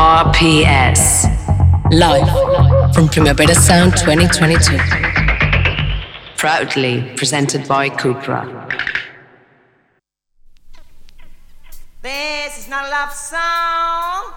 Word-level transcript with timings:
RPS. 0.00 1.28
Live 1.92 2.30
from 2.94 3.08
Primavera 3.10 3.54
Sound 3.54 3.94
2022. 3.98 4.78
Proudly 6.38 7.12
presented 7.16 7.68
by 7.68 7.90
Cupra. 7.90 8.46
This 12.00 12.58
is 12.60 12.68
not 12.70 12.86
a 12.86 12.90
love 12.90 13.12
song. 13.12 14.32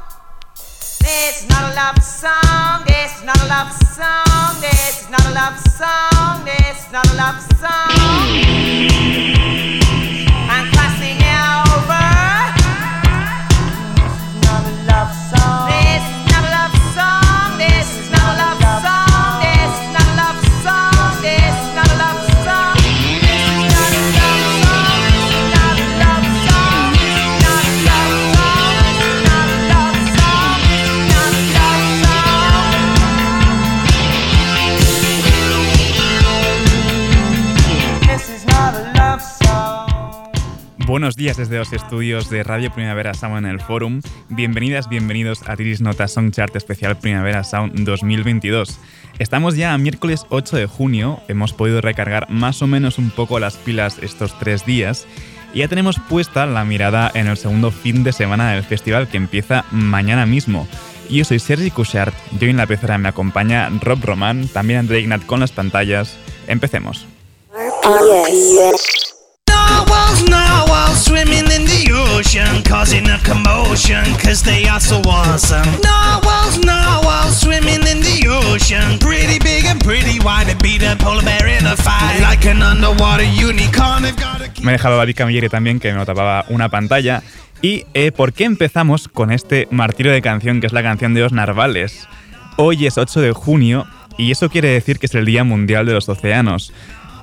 This 1.00 1.44
is 1.44 1.50
not 1.50 1.71
a 1.71 1.75
love 1.77 2.04
song. 2.04 2.84
This 2.86 3.20
is 3.20 3.23
not 3.23 3.41
a 3.41 3.48
love 3.48 3.71
song. 3.71 4.59
This 4.59 5.02
is 5.02 5.09
not 5.09 5.25
a 5.25 5.32
love 5.32 5.57
song. 5.59 6.43
This 6.43 6.86
is 6.86 6.91
not 6.91 7.07
a 7.07 7.16
love 7.16 7.41
song. 7.61 9.73
Buenos 40.94 41.16
días 41.16 41.38
desde 41.38 41.58
los 41.58 41.73
estudios 41.73 42.30
de 42.30 42.44
Radio 42.44 42.72
Primavera 42.72 43.16
Sound 43.16 43.39
en 43.39 43.45
el 43.47 43.59
Forum. 43.59 44.03
Bienvenidas, 44.30 44.88
bienvenidos 44.88 45.42
a 45.50 45.56
Tiris 45.56 45.81
Nota 45.81 46.08
Song 46.08 46.30
Chart 46.30 46.56
Especial 46.56 47.00
Primavera 47.00 47.44
Sound 47.44 47.83
2022. 47.83 48.77
Estamos 49.17 49.55
ya 49.55 49.73
a 49.73 49.77
miércoles 49.80 50.27
8 50.30 50.55
de 50.55 50.67
junio, 50.67 51.19
hemos 51.27 51.52
podido 51.52 51.81
recargar 51.81 52.30
más 52.30 52.61
o 52.61 52.67
menos 52.67 52.99
un 52.99 53.09
poco 53.09 53.39
las 53.39 53.55
pilas 53.55 53.97
estos 54.03 54.38
tres 54.38 54.67
días 54.67 55.08
y 55.52 55.61
ya 55.61 55.67
tenemos 55.67 55.97
puesta 55.97 56.45
la 56.45 56.64
mirada 56.64 57.09
en 57.16 57.25
el 57.25 57.38
segundo 57.38 57.71
fin 57.71 58.03
de 58.03 58.14
semana 58.14 58.52
del 58.52 58.61
festival 58.61 59.08
que 59.08 59.17
empieza 59.17 59.66
mañana 59.71 60.27
mismo. 60.27 60.67
Yo 61.09 61.25
soy 61.25 61.39
Sergi 61.39 61.71
Cushart, 61.71 62.14
yo 62.39 62.47
en 62.47 62.58
la 62.58 62.67
pecera 62.67 62.99
me 62.99 63.09
acompaña 63.09 63.67
Rob 63.81 63.97
Roman, 64.05 64.47
también 64.47 64.81
André 64.81 64.99
Ignat 64.99 65.25
con 65.25 65.39
las 65.39 65.52
pantallas. 65.52 66.19
Empecemos. 66.45 67.08
Swimming 70.95 71.49
in 71.51 71.65
the 71.65 71.91
ocean, 71.93 72.63
causing 72.63 73.07
a 73.09 73.19
commotion, 73.19 74.03
cause 74.17 74.41
they 74.43 74.67
are 74.67 74.79
so 74.79 75.01
awesome. 75.05 75.67
Narwhals, 75.81 76.57
narwhals, 76.63 77.39
swimming 77.39 77.83
pretty 78.99 79.39
big 79.39 79.65
and 79.65 79.83
pretty 79.83 80.19
wide, 80.19 80.55
beat 80.61 80.83
a 80.83 80.95
polar 80.95 81.23
bear 81.23 81.47
in 81.47 81.65
a 81.65 81.75
fight. 81.75 82.21
Like 82.21 82.45
an 82.45 82.61
underwater 82.61 83.23
unicorn. 83.23 84.03
Me 84.61 84.71
he 84.71 84.71
dejado 84.71 84.95
a 84.95 84.97
David 84.97 85.15
Camilleri 85.15 85.49
también, 85.49 85.79
que 85.79 85.93
me 85.93 86.05
tapaba 86.05 86.45
una 86.49 86.69
pantalla. 86.69 87.21
¿Y 87.61 87.85
eh, 87.93 88.11
por 88.11 88.33
qué 88.33 88.43
empezamos 88.43 89.07
con 89.07 89.31
este 89.31 89.67
martirio 89.71 90.11
de 90.11 90.21
canción, 90.21 90.59
que 90.59 90.67
es 90.67 90.73
la 90.73 90.83
canción 90.83 91.13
de 91.13 91.21
los 91.21 91.31
narvales? 91.31 92.07
Hoy 92.57 92.85
es 92.85 92.97
8 92.97 93.21
de 93.21 93.31
junio, 93.31 93.87
y 94.17 94.31
eso 94.31 94.49
quiere 94.49 94.69
decir 94.69 94.99
que 94.99 95.05
es 95.05 95.15
el 95.15 95.25
Día 95.25 95.43
Mundial 95.43 95.85
de 95.85 95.93
los 95.93 96.09
Océanos. 96.09 96.73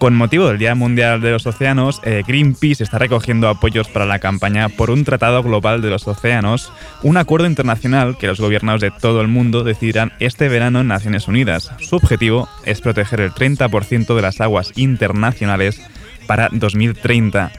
Con 0.00 0.16
motivo 0.16 0.48
del 0.48 0.56
Día 0.56 0.74
Mundial 0.74 1.20
de 1.20 1.30
los 1.30 1.46
Océanos, 1.46 2.00
eh, 2.04 2.22
Greenpeace 2.26 2.82
está 2.82 2.96
recogiendo 2.96 3.50
apoyos 3.50 3.86
para 3.88 4.06
la 4.06 4.18
campaña 4.18 4.70
por 4.70 4.90
un 4.90 5.04
Tratado 5.04 5.42
Global 5.42 5.82
de 5.82 5.90
los 5.90 6.08
Océanos, 6.08 6.72
un 7.02 7.18
acuerdo 7.18 7.46
internacional 7.46 8.16
que 8.16 8.26
los 8.26 8.40
gobiernos 8.40 8.80
de 8.80 8.90
todo 8.90 9.20
el 9.20 9.28
mundo 9.28 9.62
decidirán 9.62 10.14
este 10.18 10.48
verano 10.48 10.80
en 10.80 10.88
Naciones 10.88 11.28
Unidas. 11.28 11.70
Su 11.80 11.96
objetivo 11.96 12.48
es 12.64 12.80
proteger 12.80 13.20
el 13.20 13.32
30% 13.32 14.16
de 14.16 14.22
las 14.22 14.41
aguas 14.41 14.72
internacionales 14.75 15.82
para 16.26 16.48
2030. 16.50 17.52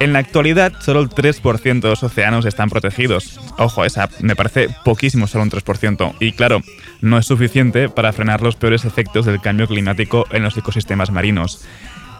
En 0.00 0.12
la 0.12 0.20
actualidad, 0.20 0.74
solo 0.80 1.00
el 1.00 1.08
3% 1.08 1.80
de 1.80 1.88
los 1.88 2.04
océanos 2.04 2.46
están 2.46 2.70
protegidos. 2.70 3.40
Ojo, 3.58 3.84
esa 3.84 4.08
me 4.20 4.36
parece 4.36 4.68
poquísimo, 4.84 5.26
solo 5.26 5.42
un 5.42 5.50
3%. 5.50 6.14
Y 6.20 6.30
claro, 6.32 6.62
no 7.00 7.18
es 7.18 7.26
suficiente 7.26 7.88
para 7.88 8.12
frenar 8.12 8.40
los 8.40 8.54
peores 8.54 8.84
efectos 8.84 9.26
del 9.26 9.40
cambio 9.40 9.66
climático 9.66 10.24
en 10.30 10.44
los 10.44 10.56
ecosistemas 10.56 11.10
marinos. 11.10 11.66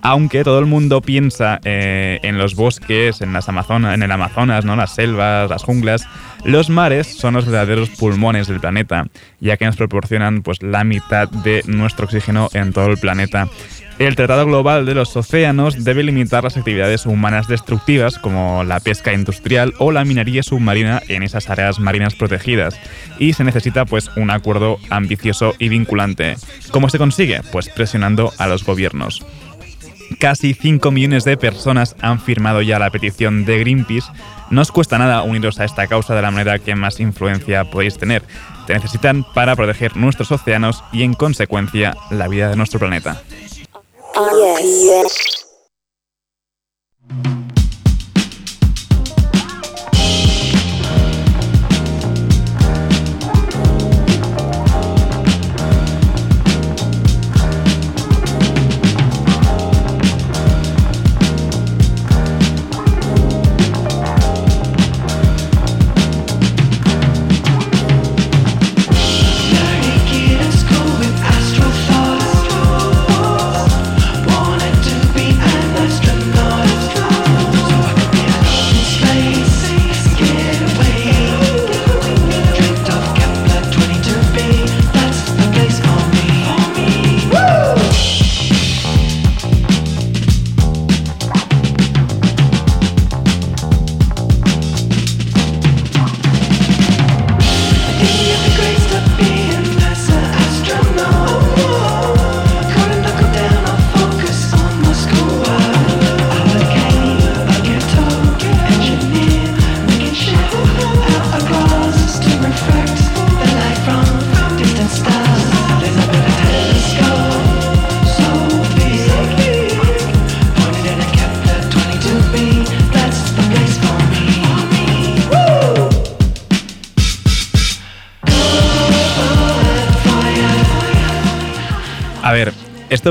Aunque 0.02 0.44
todo 0.44 0.58
el 0.58 0.66
mundo 0.66 1.00
piensa 1.00 1.60
eh, 1.64 2.20
en 2.22 2.38
los 2.38 2.54
bosques, 2.54 3.20
en, 3.20 3.32
las 3.32 3.48
Amazonas, 3.48 3.94
en 3.94 4.02
el 4.02 4.10
Amazonas, 4.10 4.64
¿no? 4.64 4.76
las 4.76 4.94
selvas, 4.94 5.50
las 5.50 5.62
junglas, 5.62 6.06
los 6.44 6.70
mares 6.70 7.06
son 7.06 7.34
los 7.34 7.46
verdaderos 7.46 7.90
pulmones 7.90 8.46
del 8.46 8.60
planeta, 8.60 9.06
ya 9.40 9.56
que 9.56 9.66
nos 9.66 9.76
proporcionan 9.76 10.42
pues, 10.42 10.62
la 10.62 10.84
mitad 10.84 11.28
de 11.28 11.62
nuestro 11.66 12.06
oxígeno 12.06 12.48
en 12.52 12.72
todo 12.72 12.86
el 12.86 12.98
planeta. 12.98 13.48
El 13.98 14.14
Tratado 14.14 14.46
Global 14.46 14.86
de 14.86 14.94
los 14.94 15.16
Océanos 15.16 15.82
debe 15.82 16.04
limitar 16.04 16.44
las 16.44 16.56
actividades 16.56 17.04
humanas 17.04 17.48
destructivas 17.48 18.16
como 18.20 18.62
la 18.62 18.78
pesca 18.78 19.12
industrial 19.12 19.74
o 19.78 19.90
la 19.90 20.04
minería 20.04 20.44
submarina 20.44 21.02
en 21.08 21.24
esas 21.24 21.50
áreas 21.50 21.80
marinas 21.80 22.14
protegidas 22.14 22.78
y 23.18 23.32
se 23.32 23.42
necesita 23.42 23.86
pues 23.86 24.08
un 24.16 24.30
acuerdo 24.30 24.78
ambicioso 24.90 25.56
y 25.58 25.68
vinculante. 25.68 26.36
¿Cómo 26.70 26.88
se 26.90 26.98
consigue? 26.98 27.40
Pues 27.50 27.68
presionando 27.70 28.32
a 28.38 28.46
los 28.46 28.64
gobiernos. 28.64 29.26
Casi 30.20 30.54
5 30.54 30.90
millones 30.90 31.24
de 31.24 31.36
personas 31.36 31.94
han 32.00 32.20
firmado 32.20 32.62
ya 32.62 32.78
la 32.78 32.90
petición 32.90 33.44
de 33.44 33.58
Greenpeace. 33.58 34.10
No 34.50 34.62
os 34.62 34.72
cuesta 34.72 34.98
nada 34.98 35.22
uniros 35.22 35.60
a 35.60 35.64
esta 35.64 35.86
causa 35.86 36.14
de 36.14 36.22
la 36.22 36.30
manera 36.30 36.58
que 36.58 36.74
más 36.74 36.98
influencia 37.00 37.64
podéis 37.64 37.98
tener. 37.98 38.22
Te 38.66 38.74
necesitan 38.74 39.24
para 39.34 39.54
proteger 39.54 39.96
nuestros 39.96 40.32
océanos 40.32 40.82
y 40.92 41.02
en 41.02 41.14
consecuencia 41.14 41.96
la 42.10 42.28
vida 42.28 42.48
de 42.48 42.56
nuestro 42.56 42.78
planeta. 42.78 43.22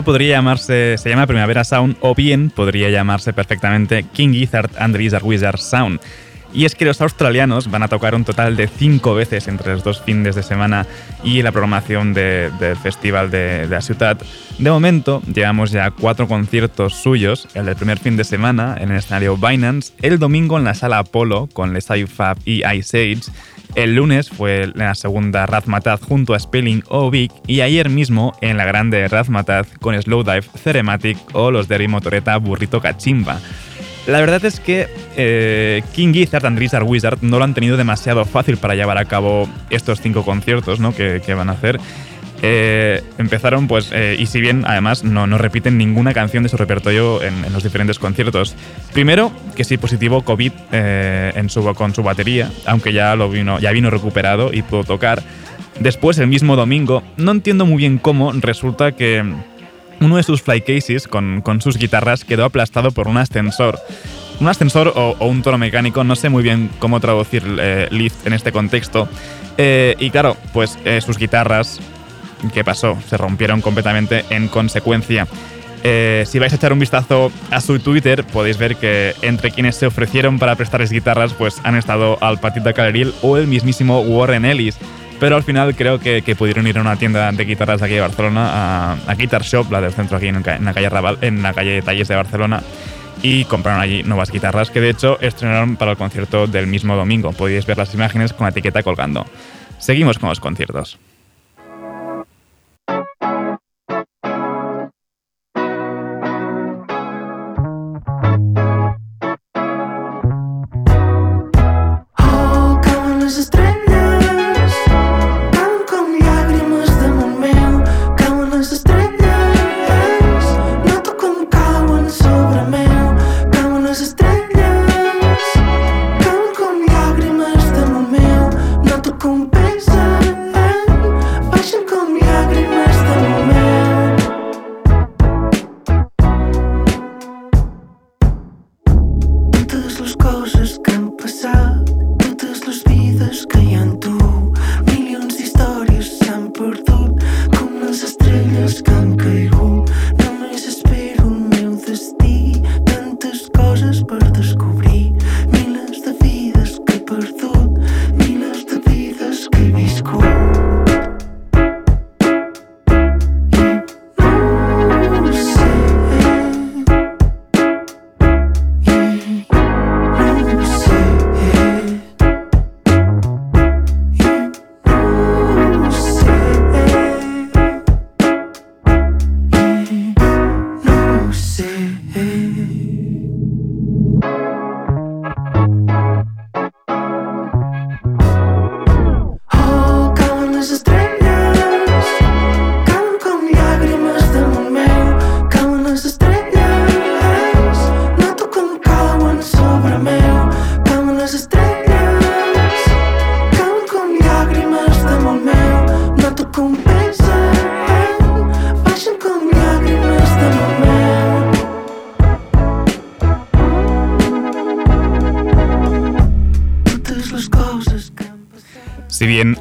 Podría 0.03 0.35
llamarse, 0.35 0.95
se 0.97 1.09
llama 1.09 1.27
Primavera 1.27 1.63
Sound 1.63 1.97
o 2.01 2.13
bien 2.13 2.49
podría 2.49 2.89
llamarse 2.89 3.33
perfectamente 3.33 4.03
King 4.13 4.29
Gizzard 4.29 4.69
and 4.77 4.95
Lizard 4.95 5.23
Wizard 5.23 5.59
Sound. 5.59 5.99
Y 6.53 6.65
es 6.65 6.75
que 6.75 6.85
los 6.85 7.01
australianos 7.01 7.69
van 7.69 7.83
a 7.83 7.87
tocar 7.87 8.15
un 8.15 8.23
total 8.23 8.55
de 8.55 8.67
cinco 8.67 9.13
veces 9.15 9.47
entre 9.47 9.73
los 9.73 9.83
dos 9.83 10.01
fines 10.01 10.35
de 10.35 10.43
semana 10.43 10.87
y 11.23 11.41
la 11.41 11.51
programación 11.51 12.13
del 12.13 12.51
festival 12.81 13.29
de, 13.29 13.67
la 13.67 13.81
ciudad. 13.81 14.17
De 14.57 14.71
momento, 14.71 15.21
llevamos 15.33 15.71
ya 15.71 15.91
cuatro 15.91 16.27
conciertos 16.27 16.93
suyos, 16.93 17.47
el 17.53 17.65
del 17.65 17.75
primer 17.75 17.99
fin 17.99 18.17
de 18.17 18.23
semana 18.23 18.75
en 18.79 18.91
el 18.91 18.97
escenario 18.97 19.35
Binance, 19.35 19.93
el 20.01 20.19
domingo 20.19 20.57
en 20.57 20.63
la 20.63 20.73
sala 20.73 20.99
Apollo 20.99 21.49
con 21.51 21.73
Les 21.73 21.87
Fab 22.07 22.37
y 22.45 22.63
Ice 22.65 22.97
Age, 22.97 23.31
El 23.77 23.93
lunes 23.93 24.29
fue 24.31 24.71
la 24.73 24.95
segunda 24.95 25.45
Razmataz 25.45 26.01
junto 26.01 26.33
a 26.33 26.39
Spelling 26.39 26.83
o 26.87 27.11
Big 27.11 27.31
y 27.45 27.61
ayer 27.61 27.91
mismo 27.91 28.35
en 28.41 28.57
la 28.57 28.65
grande 28.65 29.07
Razmataz 29.07 29.67
con 29.79 30.01
Slowdive, 30.01 30.41
Cerematic 30.41 31.15
o 31.33 31.51
los 31.51 31.67
de 31.67 31.87
Motoreta 31.87 32.35
Burrito 32.37 32.81
Cachimba. 32.81 33.39
La 34.07 34.19
verdad 34.19 34.43
es 34.45 34.59
que 34.59 34.87
eh, 35.15 35.83
King 35.93 36.11
Gizzard 36.11 36.47
and 36.47 36.57
Lizard 36.57 36.85
Wizard 36.85 37.19
no 37.21 37.37
lo 37.37 37.43
han 37.43 37.53
tenido 37.53 37.77
demasiado 37.77 38.25
fácil 38.25 38.57
para 38.57 38.73
llevar 38.73 38.97
a 38.97 39.05
cabo 39.05 39.47
estos 39.69 40.01
cinco 40.01 40.25
conciertos 40.25 40.79
¿no? 40.79 40.95
que, 40.95 41.21
van 41.35 41.49
a 41.49 41.51
hacer. 41.51 41.79
Eh, 42.41 43.03
empezaron, 43.17 43.67
pues, 43.67 43.91
eh, 43.91 44.15
y 44.19 44.27
si 44.27 44.39
bien 44.39 44.63
además 44.67 45.03
no, 45.03 45.25
no, 45.25 45.37
repiten 45.37 45.77
ninguna 45.77 46.13
canción 46.13 46.43
de 46.43 46.49
su 46.49 46.57
repertorio 46.57 47.23
en, 47.23 47.41
los 47.51 47.63
diferentes 47.63 47.97
conciertos. 47.97 48.55
Primero, 48.93 49.31
que 49.55 49.63
sí 49.63 49.77
positivo 49.77 50.23
COVID 50.23 50.51
en 50.71 51.49
su, 51.49 51.63
con 51.73 51.95
su 51.95 52.03
batería, 52.03 52.51
aunque 52.65 52.93
ya, 52.93 53.15
lo 53.15 53.29
vino, 53.29 53.59
ya 53.59 53.71
vino 53.71 53.89
recuperado 53.89 54.53
y 54.53 54.61
pudo 54.61 54.83
tocar. 54.83 55.23
Después, 55.79 56.17
el 56.19 56.27
mismo 56.27 56.55
domingo, 56.55 57.03
no 57.17 57.31
entiendo 57.31 57.65
muy 57.65 57.77
bien 57.77 57.97
cómo, 57.97 58.31
resulta 58.33 58.91
que 58.93 59.23
uno 59.99 60.17
de 60.17 60.23
sus 60.23 60.41
flycases 60.41 61.07
con, 61.07 61.41
con 61.41 61.61
sus 61.61 61.77
guitarras 61.77 62.23
quedó 62.23 62.45
aplastado 62.45 62.91
por 62.91 63.07
un 63.07 63.17
ascensor. 63.17 63.79
Un 64.39 64.47
ascensor 64.47 64.93
o, 64.95 65.15
un 65.25 65.41
toro 65.41 65.57
mecánico, 65.57 66.03
no 66.03 66.15
sé 66.15 66.29
muy 66.29 66.43
bien 66.43 66.69
cómo 66.79 66.99
traducir 66.99 67.43
eh, 67.59 67.87
lift 67.89 68.27
en 68.27 68.33
este 68.33 68.51
contexto. 68.51 69.09
Eh, 69.57 69.95
y 69.99 70.11
claro, 70.11 70.37
pues 70.53 70.77
eh, 70.85 71.01
sus 71.01 71.17
guitarras, 71.17 71.79
¿qué 72.53 72.63
pasó? 72.63 72.97
Se 73.07 73.17
rompieron 73.17 73.61
completamente 73.61 74.25
en 74.29 74.47
consecuencia. 74.47 75.27
si 75.83 76.39
vais 76.39 76.53
a 76.53 76.55
echar 76.55 76.73
un 76.73 76.79
vistazo 76.79 77.31
a 77.51 77.61
su 77.61 77.79
Twitter, 77.79 78.23
podéis 78.25 78.57
ver 78.57 78.75
que 78.75 79.13
entre 79.21 79.51
quienes 79.51 79.75
se 79.75 79.87
ofrecieron 79.87 80.39
para 80.39 80.55
prestarles 80.55 80.91
guitarras, 80.91 81.33
pues 81.33 81.61
han 81.63 81.75
estado 81.75 82.17
al 82.21 82.39
Patita 82.39 82.73
Caleril 82.73 83.13
o 83.21 83.37
el 83.37 83.47
mismísimo 83.47 84.01
Warren 84.01 84.45
Ellis. 84.45 84.77
Pero 85.19 85.35
al 85.35 85.43
final 85.43 85.75
creo 85.75 85.99
que, 85.99 86.21
pudieron 86.37 86.67
ir 86.67 86.77
a 86.77 86.81
una 86.81 86.95
tienda 86.95 87.31
de 87.31 87.45
guitarras 87.45 87.81
aquí 87.81 87.95
de 87.95 88.01
Barcelona, 88.01 88.97
a, 89.07 89.15
Guitar 89.15 89.41
Shop, 89.41 89.71
la 89.71 89.81
del 89.81 89.91
centro 89.91 90.17
aquí 90.17 90.27
en, 90.27 90.43
la 90.43 90.73
calle 90.73 90.89
Raval, 90.89 91.17
en 91.21 91.41
la 91.41 91.53
calle 91.53 91.81
Talles 91.81 92.07
de 92.07 92.15
Barcelona, 92.15 92.61
y 93.23 93.45
compraron 93.45 93.81
allí 93.81 94.03
nuevas 94.03 94.31
guitarras 94.31 94.69
que 94.69 94.79
de 94.79 94.91
hecho 94.91 95.19
estrenaron 95.19 95.75
para 95.75 95.91
el 95.91 95.97
concierto 95.97 96.45
del 96.45 96.67
mismo 96.67 96.95
domingo. 96.95 97.31
Podéis 97.31 97.65
ver 97.65 97.77
las 97.77 97.93
imágenes 97.95 98.31
con 98.33 98.45
la 98.45 98.51
etiqueta 98.51 98.83
colgando. 98.83 99.25
Seguimos 99.79 100.19
con 100.19 100.29
los 100.29 100.39
conciertos. 100.39 100.99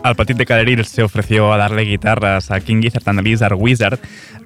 Al 0.06 0.14
Petit 0.14 0.36
de 0.36 0.84
se 0.84 1.02
ofreció 1.02 1.52
a 1.52 1.56
darle 1.56 1.82
guitarras 1.82 2.52
a 2.52 2.60
King 2.60 2.80
Gizzard 2.80 3.08
and 3.08 3.22
Lizard 3.22 3.54
Wizard, 3.54 3.98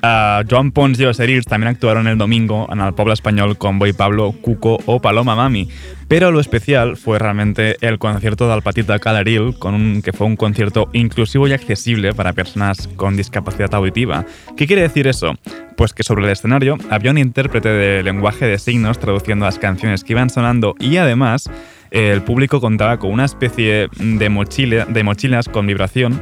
uh, 0.03 0.43
Joan 0.49 0.73
Pons 0.73 0.99
y 0.99 1.05
los 1.05 1.21
Erils 1.21 1.45
también 1.45 1.69
actuaron 1.69 2.07
el 2.07 2.17
domingo 2.17 2.67
en 2.73 2.81
el 2.81 2.95
pueblo 2.95 3.13
español 3.13 3.59
con 3.59 3.79
Boy 3.79 3.93
Pablo, 3.93 4.33
Cuco 4.41 4.79
o 4.87 5.01
Paloma 5.01 5.37
Mami. 5.37 5.69
Pero 6.09 6.33
lo 6.33 6.41
especial 6.41 6.97
fue 6.97 7.19
realmente 7.19 7.77
el 7.87 7.99
concierto 7.99 8.49
del 8.49 8.63
Petit 8.63 8.87
de 8.87 8.99
Caleril, 8.99 9.55
con 9.59 10.01
que 10.01 10.13
fue 10.13 10.27
un 10.27 10.37
concierto 10.37 10.89
inclusivo 10.95 11.47
y 11.47 11.53
accesible 11.53 12.15
para 12.15 12.33
personas 12.33 12.89
con 12.97 13.17
discapacidad 13.17 13.75
auditiva. 13.75 14.25
¿Qué 14.57 14.67
quiere 14.67 14.83
decir 14.83 15.07
eso? 15.07 15.35
Pues 15.77 15.93
que 15.93 16.03
sobre 16.03 16.25
el 16.25 16.31
escenario 16.31 16.79
había 16.91 17.11
un 17.11 17.19
intérprete 17.19 17.69
de 17.69 18.03
lenguaje 18.03 18.47
de 18.47 18.59
signos 18.59 18.99
traduciendo 18.99 19.45
las 19.45 19.59
canciones 19.59 20.05
que 20.05 20.15
iban 20.15 20.31
sonando 20.31 20.75
y 20.81 20.97
además 20.97 21.51
el 21.91 22.23
público 22.23 22.61
contaba 22.61 22.99
con 22.99 23.11
una 23.13 23.25
especie 23.25 23.89
de, 23.99 24.29
mochila, 24.29 24.85
de 24.87 25.03
mochilas 25.05 25.49
con 25.49 25.67
vibración 25.67 26.21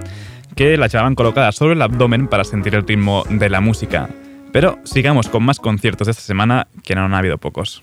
que 0.57 0.77
las 0.77 0.93
llevaban 0.93 1.15
colocadas 1.15 1.55
sobre 1.55 1.75
el 1.75 1.83
abdomen 1.83 2.27
para 2.27 2.45
sentir 2.45 2.75
el 2.75 2.87
ritmo 2.87 3.25
de 3.31 3.49
la 3.49 3.61
música. 3.61 4.09
Pero 4.53 4.79
sigamos 4.85 5.29
con 5.29 5.45
más 5.45 5.61
conciertos 5.61 6.07
de 6.07 6.13
esta 6.13 6.23
semana, 6.23 6.67
que 6.83 6.95
no 6.95 7.05
han 7.05 7.15
habido 7.15 7.39
pocos. 7.39 7.83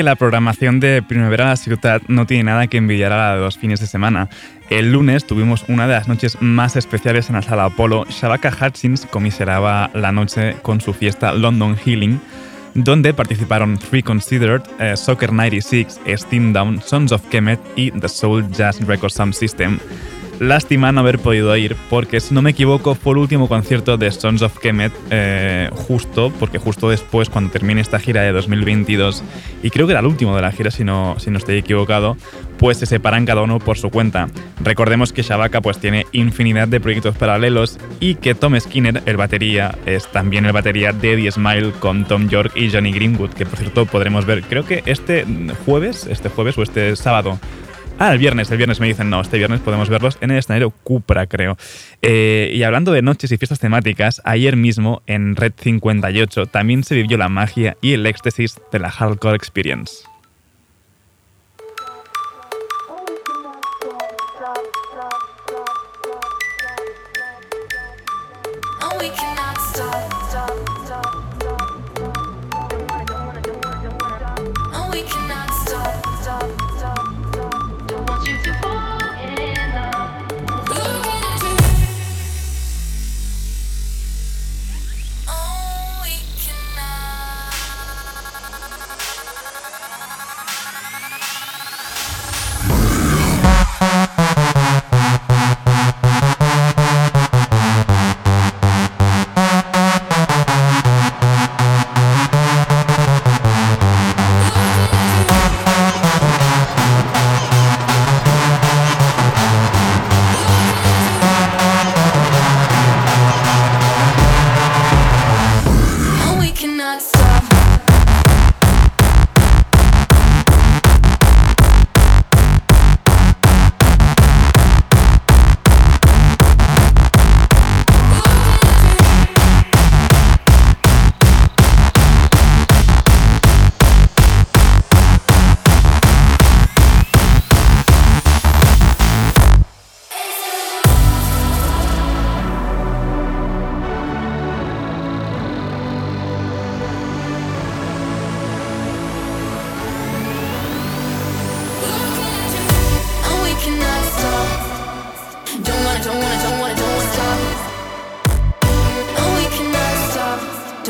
que 0.00 0.04
la 0.04 0.16
programación 0.16 0.80
de 0.80 1.02
Primavera 1.02 1.44
a 1.44 1.48
la 1.50 1.56
Ciudad 1.56 2.00
no 2.08 2.24
tiene 2.24 2.44
nada 2.44 2.68
que 2.68 2.78
envidiar 2.78 3.12
a 3.12 3.36
los 3.36 3.58
fines 3.58 3.80
de 3.80 3.86
semana. 3.86 4.30
El 4.70 4.92
lunes 4.92 5.26
tuvimos 5.26 5.66
una 5.68 5.86
de 5.86 5.92
las 5.92 6.08
noches 6.08 6.38
más 6.40 6.74
especiales 6.76 7.28
en 7.28 7.34
la 7.34 7.42
sala 7.42 7.66
Apolo. 7.66 8.06
Shabaka 8.08 8.50
Hutchins 8.50 9.04
comiseraba 9.04 9.90
la 9.92 10.10
noche 10.10 10.56
con 10.62 10.80
su 10.80 10.94
fiesta 10.94 11.34
London 11.34 11.76
Healing, 11.76 12.18
donde 12.72 13.12
participaron 13.12 13.76
Three 13.76 14.02
Considered, 14.02 14.62
eh, 14.78 14.96
Soccer 14.96 15.34
96, 15.34 16.00
Steam 16.16 16.54
Down, 16.54 16.80
Sons 16.80 17.12
of 17.12 17.28
Kemet 17.28 17.60
y 17.76 17.90
The 17.90 18.08
Soul 18.08 18.50
Jazz 18.52 18.80
Record 18.86 19.12
Sound 19.12 19.34
System. 19.34 19.78
Lástima 20.40 20.90
no 20.90 21.00
haber 21.00 21.18
podido 21.18 21.54
ir, 21.54 21.76
porque 21.90 22.18
si 22.18 22.32
no 22.32 22.40
me 22.40 22.52
equivoco, 22.52 22.94
fue 22.94 23.12
el 23.12 23.18
último 23.18 23.46
concierto 23.46 23.98
de 23.98 24.10
Sons 24.10 24.40
of 24.40 24.58
Kemet, 24.58 24.90
eh, 25.10 25.68
justo, 25.70 26.32
porque 26.40 26.56
justo 26.56 26.88
después, 26.88 27.28
cuando 27.28 27.50
termine 27.50 27.82
esta 27.82 27.98
gira 27.98 28.22
de 28.22 28.32
2022, 28.32 29.22
y 29.62 29.68
creo 29.68 29.86
que 29.86 29.92
era 29.92 30.00
el 30.00 30.06
último 30.06 30.34
de 30.34 30.40
la 30.40 30.50
gira, 30.50 30.70
si 30.70 30.82
no, 30.82 31.16
si 31.18 31.30
no 31.30 31.36
estoy 31.36 31.58
equivocado, 31.58 32.16
pues 32.56 32.78
se 32.78 32.86
separan 32.86 33.26
cada 33.26 33.42
uno 33.42 33.58
por 33.58 33.76
su 33.76 33.90
cuenta. 33.90 34.28
Recordemos 34.64 35.12
que 35.12 35.20
Shabaka 35.20 35.60
pues, 35.60 35.78
tiene 35.78 36.06
infinidad 36.12 36.68
de 36.68 36.80
proyectos 36.80 37.18
paralelos 37.18 37.78
y 38.00 38.14
que 38.14 38.34
Tom 38.34 38.58
Skinner, 38.58 39.02
el 39.04 39.18
batería, 39.18 39.76
es 39.84 40.10
también 40.10 40.46
el 40.46 40.52
batería 40.52 40.94
de 40.94 41.12
Eddie 41.12 41.32
Smile 41.32 41.72
con 41.80 42.06
Tom 42.06 42.30
York 42.30 42.52
y 42.56 42.70
Johnny 42.70 42.92
Greenwood, 42.92 43.34
que 43.34 43.44
por 43.44 43.58
cierto 43.58 43.84
podremos 43.84 44.24
ver, 44.24 44.42
creo 44.44 44.64
que 44.64 44.82
este 44.86 45.26
jueves, 45.66 46.06
este 46.06 46.30
jueves 46.30 46.56
o 46.56 46.62
este 46.62 46.96
sábado, 46.96 47.38
Ah, 48.02 48.14
el 48.14 48.18
viernes, 48.18 48.50
el 48.50 48.56
viernes 48.56 48.80
me 48.80 48.86
dicen, 48.86 49.10
no, 49.10 49.20
este 49.20 49.36
viernes 49.36 49.60
podemos 49.60 49.90
verlos 49.90 50.16
en 50.22 50.30
el 50.30 50.38
escenario 50.38 50.70
Cupra, 50.70 51.26
creo. 51.26 51.58
Eh, 52.00 52.50
y 52.54 52.62
hablando 52.62 52.92
de 52.92 53.02
noches 53.02 53.30
y 53.30 53.36
fiestas 53.36 53.60
temáticas, 53.60 54.22
ayer 54.24 54.56
mismo 54.56 55.02
en 55.06 55.36
Red 55.36 55.52
58 55.58 56.46
también 56.46 56.82
se 56.82 56.94
vivió 56.94 57.18
la 57.18 57.28
magia 57.28 57.76
y 57.82 57.92
el 57.92 58.06
éxtasis 58.06 58.58
de 58.72 58.78
la 58.78 58.90
Hardcore 58.90 59.36
Experience. 59.36 60.09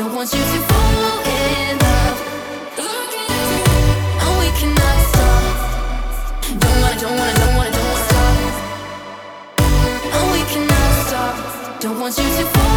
don't 0.01 0.15
want 0.15 0.33
you 0.33 0.39
to 0.39 0.45
fall 0.45 1.19
in 1.29 1.77
love. 1.77 2.19
And 4.23 4.33
we 4.39 4.47
cannot 4.59 4.97
stop. 5.11 5.43
Don't 6.59 6.77
wanna, 6.81 6.99
don't 6.99 7.17
wanna, 7.19 7.33
don't 7.41 7.55
wanna, 7.55 7.71
don't 7.71 7.87
wanna 7.91 8.09
stop. 8.09 8.35
And 10.17 10.25
we 10.33 10.41
cannot 10.53 10.91
stop. 11.05 11.35
Don't 11.81 11.99
want 11.99 12.17
you 12.17 12.23
to 12.23 12.45
fall. 12.45 12.70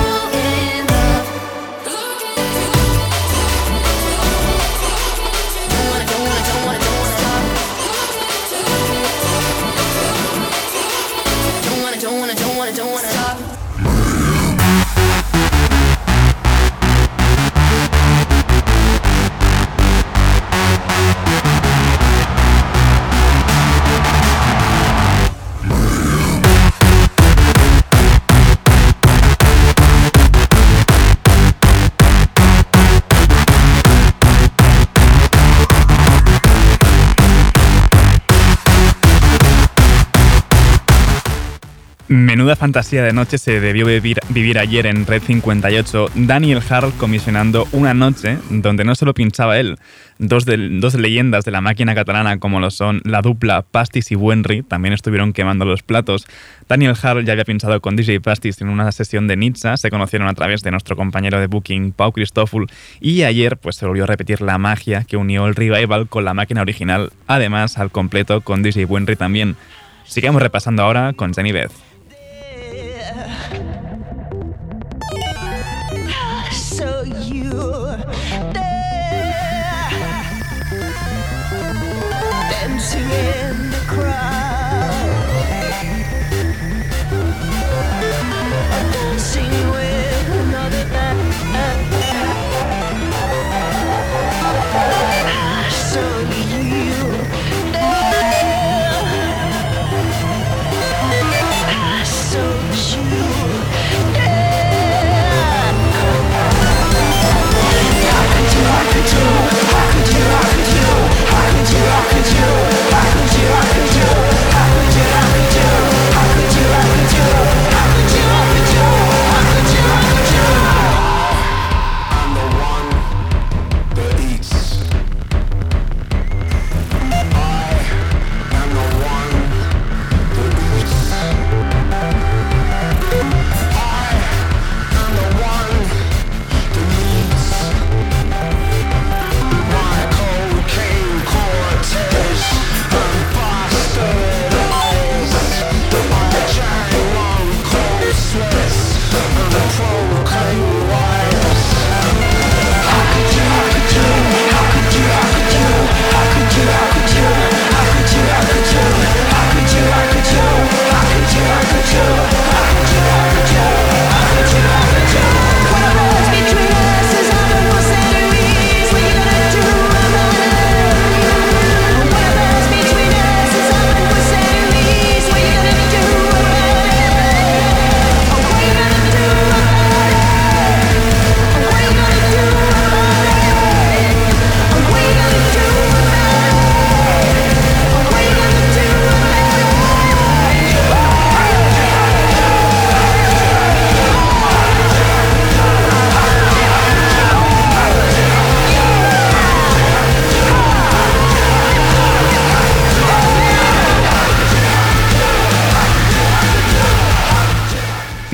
Menuda 42.54 42.66
fantasía 42.66 43.02
de 43.02 43.12
noche 43.12 43.37
se 43.37 43.58
debió 43.58 43.84
vivir, 43.84 44.58
ayer 44.58 44.87
en 44.87 45.06
Red 45.06 45.23
58, 45.23 46.06
Daniel 46.14 46.62
Harold 46.68 46.96
comisionando 46.96 47.66
una 47.73 47.94
noche 47.94 48.38
donde 48.49 48.84
no 48.84 48.94
solo 48.94 49.12
pinchaba 49.12 49.58
él, 49.58 49.76
dos, 50.18 50.44
de, 50.44 50.78
dos 50.78 50.94
leyendas 50.94 51.44
de 51.44 51.50
la 51.50 51.61
máquina 51.61 51.96
catalana 51.96 52.38
como 52.38 52.61
lo 52.61 52.70
son 52.70 53.00
la 53.04 53.23
dupla 53.23 53.62
Pastis 53.62 54.12
y 54.12 54.14
Buenry 54.14 54.62
también 54.62 54.94
estuvieron 54.94 55.32
quemando 55.32 55.64
los 55.64 55.82
platos. 55.82 56.26
Daniel 56.68 56.94
Harold 57.00 57.26
ya 57.26 57.32
había 57.32 57.44
pinchado 57.44 57.80
con 57.80 57.96
DJ 57.96 58.20
Pastis 58.20 58.61
en 58.61 58.68
una 58.68 58.92
sesión 58.92 59.26
de 59.26 59.37
Nizza, 59.37 59.76
se 59.76 59.90
conocieron 59.90 60.28
a 60.28 60.34
través 60.34 60.62
de 60.62 60.70
nuestro 60.70 60.94
compañero 60.94 61.40
de 61.40 61.49
booking 61.49 61.90
Pau 61.92 62.12
Cristófol 62.12 62.68
y 63.00 63.25
ayer 63.25 63.56
pues 63.56 63.76
se 63.76 63.87
volvió 63.87 64.04
a 64.04 64.06
repetir 64.06 64.40
la 64.40 64.58
magia 64.58 65.04
que 65.04 65.16
unió 65.16 65.49
el 65.49 65.56
revival 65.56 66.08
con 66.08 66.25
la 66.25 66.34
máquina 66.34 66.62
original, 66.62 67.11
además 67.26 67.78
al 67.78 67.90
completo 67.90 68.42
con 68.42 68.62
DJ 68.62 68.84
Buenry 68.84 69.16
también. 69.16 69.56
Sigamos 70.04 70.40
repasando 70.40 70.82
ahora 70.82 71.14
con 71.14 71.34
Jenny 71.34 71.50
Beth. 71.50 71.73
Yeah. 73.14 73.61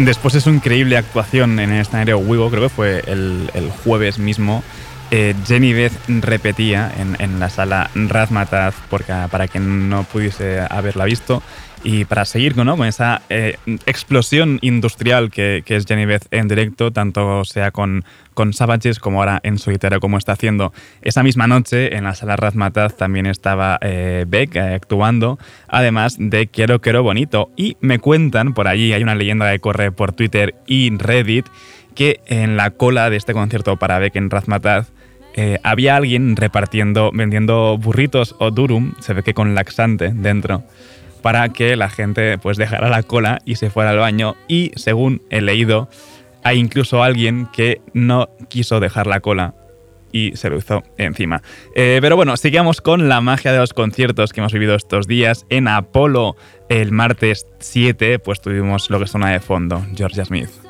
Después 0.05 0.33
de 0.33 0.41
su 0.41 0.49
increíble 0.49 0.97
actuación 0.97 1.61
en 1.61 1.73
el 1.73 1.83
escenario 1.83 2.17
Wigo, 2.17 2.49
creo 2.51 2.63
que 2.63 2.69
fue 2.71 3.05
el, 3.07 3.51
jueves 3.85 4.19
mismo, 4.19 4.65
eh, 5.11 5.35
Jenny 5.47 5.75
Beth 5.75 5.93
repetía 6.09 6.91
en, 6.97 7.39
la 7.39 7.51
sala 7.51 7.91
Razmataz, 7.95 8.75
porque, 8.89 9.13
para 9.31 9.47
quien 9.47 9.91
no 9.91 10.05
pudiese 10.05 10.59
haberla 10.71 11.05
visto, 11.05 11.43
y 11.83 12.05
para 12.05 12.25
seguir 12.25 12.55
con 12.55 12.69
esa 12.85 13.23
eh, 13.31 13.57
explosión 13.87 14.59
industrial 14.61 15.31
que, 15.31 15.63
es 15.67 15.87
Beth 15.87 16.27
en 16.31 16.47
directo, 16.47 16.93
tanto 16.93 17.45
sea 17.45 17.71
con, 17.71 18.05
con 18.35 18.53
Savages 18.53 18.99
como 18.99 19.21
ahora 19.21 19.41
en 19.43 19.59
solitario, 19.59 19.99
como 19.99 20.19
está 20.19 20.33
haciendo. 20.33 20.73
Esa 21.01 21.23
misma 21.23 21.47
noche 21.47 21.97
en 21.97 22.05
la 22.05 22.15
sala 22.15 22.37
Razmataz 22.37 22.97
también 22.97 23.27
estaba 23.27 23.79
eh, 23.81 24.25
Beck 24.29 24.57
eh, 24.57 24.75
actuando, 24.75 25.39
además 25.69 26.17
de 26.19 26.49
Quiero 26.49 26.81
Quiero 26.81 27.03
Bonito. 27.03 27.51
Y 27.57 27.77
me 27.81 27.99
cuentan 27.99 28.53
por 28.53 28.69
allí, 28.69 28.93
hay 28.93 29.03
una 29.03 29.15
leyenda 29.15 29.51
que 29.51 29.61
corre 29.61 29.91
por 29.91 30.13
Twitter 30.13 30.55
y 30.67 30.91
Reddit, 30.97 31.47
que 31.95 32.21
en 32.27 32.57
la 32.57 32.71
cola 32.71 33.09
de 33.09 33.17
este 33.17 33.33
concierto 33.33 33.77
para 33.79 33.99
Beck 33.99 34.17
en 34.17 34.31
Razmataz, 34.31 34.93
había 35.63 35.97
alguien 35.97 36.37
repartiendo, 36.37 37.13
vendiendo 37.15 37.79
burritos 37.79 38.37
o 38.39 38.51
durum, 38.51 38.93
se 39.01 39.15
ve 39.15 39.23
que 39.23 39.33
con 39.33 39.55
laxante 39.55 40.13
dentro 40.13 40.65
para 41.23 41.49
que 41.51 41.77
la 41.77 41.91
gente 41.91 42.39
pues 42.39 42.57
dejara 42.57 42.89
la 42.89 43.03
cola 43.03 43.41
y 43.45 43.57
se 43.57 43.71
fuera 43.71 43.91
al 43.91 43.99
baño 43.99 44.37
y 44.49 44.73
según 44.77 45.23
he 45.31 45.41
leído 45.41 45.89
hay 46.43 46.59
incluso 46.59 47.03
alguien 47.03 47.47
que 47.53 47.81
no 47.93 48.31
quiso 48.49 48.81
dejar 48.81 49.07
la 49.07 49.21
cola 49.21 49.55
y 50.13 50.33
se 50.37 50.51
lo 50.51 50.59
hizo 50.59 50.83
encima. 50.97 51.43
Eh, 51.75 51.99
pero 52.01 52.17
bueno, 52.17 52.37
sigamos 52.37 52.81
con 52.81 53.09
la 53.09 53.21
magia 53.21 53.53
de 53.53 53.59
los 53.59 53.73
conciertos 53.73 54.33
que 54.33 54.41
hemos 54.41 54.53
vivido 54.53 54.75
estos 54.75 55.07
días. 55.07 55.47
En 55.51 55.69
Apolo, 55.69 56.37
el 56.69 56.93
martes 56.93 57.47
7, 57.61 58.19
pues 58.19 58.41
tuvimos 58.41 58.91
lo 58.91 58.99
que 58.99 59.07
suena 59.07 59.31
de 59.31 59.41
fondo, 59.41 59.85
Georgia 59.95 60.25
Smith. 60.25 60.70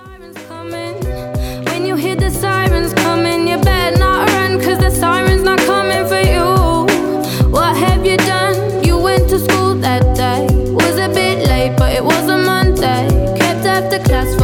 the 13.91 13.99
class 14.05 14.40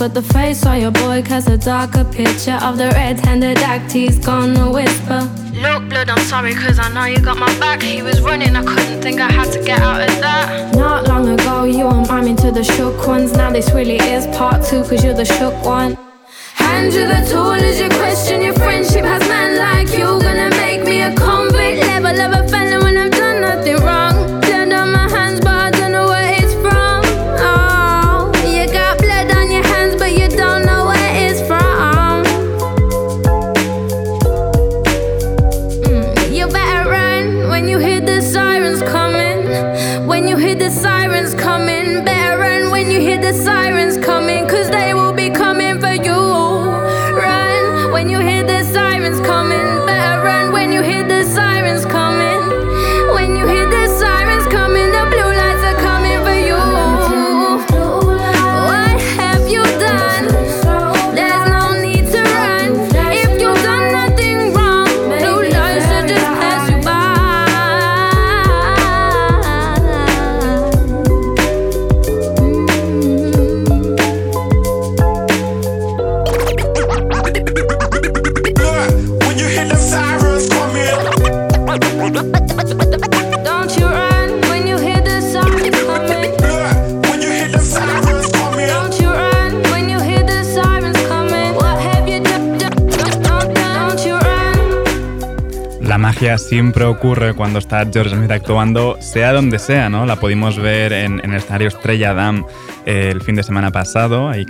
But 0.00 0.14
the 0.14 0.22
face 0.22 0.64
of 0.64 0.78
your 0.78 0.92
boy 0.92 1.20
casts 1.20 1.50
a 1.50 1.58
darker 1.58 2.04
picture 2.04 2.58
of 2.62 2.78
the 2.78 2.88
red-handed 2.88 3.58
act 3.58 3.92
he's 3.92 4.18
gonna 4.18 4.70
whisper. 4.72 5.28
Look, 5.52 5.90
blood, 5.90 6.08
I'm 6.08 6.24
sorry, 6.24 6.54
cause 6.54 6.78
I 6.78 6.90
know 6.94 7.04
you 7.04 7.18
got 7.20 7.36
my 7.36 7.52
back. 7.58 7.82
He 7.82 8.00
was 8.00 8.22
running, 8.22 8.56
I 8.56 8.64
couldn't 8.64 9.02
think 9.02 9.20
I 9.20 9.30
had 9.30 9.52
to 9.52 9.62
get 9.62 9.78
out 9.80 10.00
of 10.00 10.20
that. 10.22 10.74
Not 10.74 11.06
long 11.06 11.28
ago, 11.28 11.64
you 11.64 11.84
were 11.84 12.02
miming 12.08 12.36
to 12.36 12.50
the 12.50 12.64
shook 12.64 13.06
ones. 13.06 13.34
Now 13.34 13.50
this 13.50 13.72
really 13.72 13.98
is 13.98 14.26
part 14.28 14.64
two, 14.64 14.84
cause 14.84 15.04
you're 15.04 15.12
the 15.12 15.26
shook 15.26 15.52
one. 15.62 15.98
Hand 16.54 16.94
you 16.94 17.06
the 17.06 17.20
tool 17.30 17.52
as 17.52 17.78
you 17.78 17.90
question 17.90 18.40
your 18.40 18.54
friendship. 18.54 19.04
Has 19.04 19.20
man 19.28 19.58
like 19.58 19.90
you 19.98 20.06
gonna 20.24 20.48
make 20.64 20.82
me 20.82 21.02
a 21.02 21.14
convict? 21.14 21.78
Level 21.86 22.18
of 22.22 22.46
a 22.46 22.49
siempre 96.50 96.84
ocurre 96.84 97.32
cuando 97.34 97.60
está 97.60 97.88
George 97.92 98.16
Smith 98.16 98.32
actuando, 98.32 98.96
sea 99.00 99.32
donde 99.32 99.60
sea, 99.60 99.88
¿no? 99.88 100.04
La 100.04 100.16
pudimos 100.16 100.58
ver 100.58 100.92
en, 100.92 101.20
el 101.20 101.34
escenario 101.34 101.68
Estrella 101.68 102.12
Dam 102.12 102.44
eh, 102.86 103.10
el 103.12 103.20
fin 103.20 103.36
de 103.36 103.44
semana 103.44 103.70
pasado, 103.70 104.28
ahí 104.28 104.44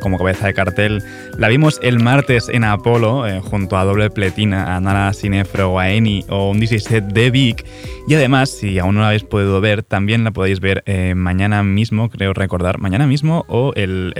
como 0.00 0.18
cabeza 0.18 0.48
de 0.48 0.52
cartel. 0.52 1.00
La 1.38 1.46
vimos 1.46 1.78
el 1.80 2.00
martes 2.00 2.48
en 2.48 2.64
Apolo, 2.64 3.28
eh, 3.28 3.38
junto 3.38 3.76
a 3.76 3.84
Doble 3.84 4.10
Pletina, 4.10 4.74
a 4.74 4.80
Nara 4.80 5.12
Sinefro 5.12 5.78
a 5.78 5.90
Eni 5.90 6.24
o 6.28 6.50
un 6.50 6.58
17 6.58 7.12
de 7.14 7.30
Vic. 7.30 7.64
Y 8.08 8.14
además, 8.16 8.50
si 8.50 8.80
aún 8.80 8.96
no 8.96 9.02
la 9.02 9.06
habéis 9.08 9.22
podido 9.22 9.60
ver, 9.60 9.84
también 9.84 10.24
la 10.24 10.32
podéis 10.32 10.58
ver 10.58 10.82
eh, 10.86 11.14
mañana 11.14 11.62
mismo, 11.62 12.10
creo 12.10 12.32
recordar, 12.32 12.78
mañana 12.80 13.06
mismo 13.06 13.44
o 13.46 13.72
el 13.76 14.12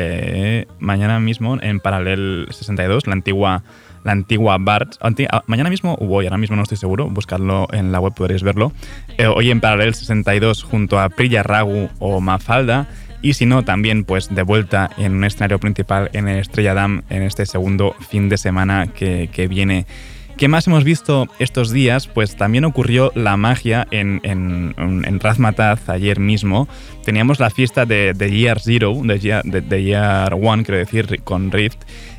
mañana 0.78 1.18
mismo 1.18 1.58
en 1.60 1.80
Paralel 1.80 2.46
62, 2.50 3.08
la 3.08 3.14
antigua 3.14 3.64
la 4.04 4.12
antigua 4.12 4.56
BART. 4.60 4.96
Anti- 5.00 5.26
ah, 5.30 5.42
mañana 5.46 5.70
mismo 5.70 5.94
o 5.94 6.06
hoy, 6.06 6.26
ahora 6.26 6.38
mismo 6.38 6.54
no 6.56 6.62
estoy 6.62 6.78
seguro, 6.78 7.08
buscarlo 7.08 7.66
en 7.72 7.90
la 7.90 8.00
web 8.00 8.14
podréis 8.14 8.42
verlo. 8.42 8.72
Eh, 9.18 9.26
hoy 9.26 9.50
en 9.50 9.60
Paralel 9.60 9.94
62 9.94 10.62
junto 10.62 11.00
a 11.00 11.08
Priya 11.08 11.42
Ragu 11.42 11.88
o 11.98 12.20
Mafalda. 12.20 12.86
Y 13.22 13.32
si 13.32 13.46
no, 13.46 13.64
también 13.64 14.04
pues 14.04 14.34
de 14.34 14.42
vuelta 14.42 14.90
en 14.98 15.14
un 15.14 15.24
escenario 15.24 15.58
principal 15.58 16.10
en 16.12 16.28
el 16.28 16.40
Estrella 16.40 16.74
Dam 16.74 17.02
en 17.08 17.22
este 17.22 17.46
segundo 17.46 17.94
fin 18.10 18.28
de 18.28 18.36
semana 18.36 18.88
que, 18.88 19.30
que 19.32 19.48
viene. 19.48 19.86
¿Qué 20.36 20.48
más 20.48 20.66
hemos 20.66 20.82
visto 20.84 21.28
estos 21.38 21.70
días? 21.70 22.08
Pues 22.08 22.36
también 22.36 22.64
ocurrió 22.64 23.12
la 23.14 23.36
magia 23.36 23.86
en, 23.92 24.20
en, 24.24 24.74
en 24.76 25.20
Razmataz 25.20 25.88
ayer 25.88 26.18
mismo. 26.18 26.68
Teníamos 27.04 27.38
la 27.38 27.50
fiesta 27.50 27.86
de, 27.86 28.14
de 28.14 28.30
Year 28.30 28.58
Zero, 28.60 28.94
de 29.04 29.18
Year, 29.20 29.42
de, 29.44 29.60
de 29.60 29.84
Year 29.84 30.34
One, 30.34 30.64
quiero 30.64 30.78
decir, 30.78 31.20
con 31.22 31.52
Rift. 31.52 31.78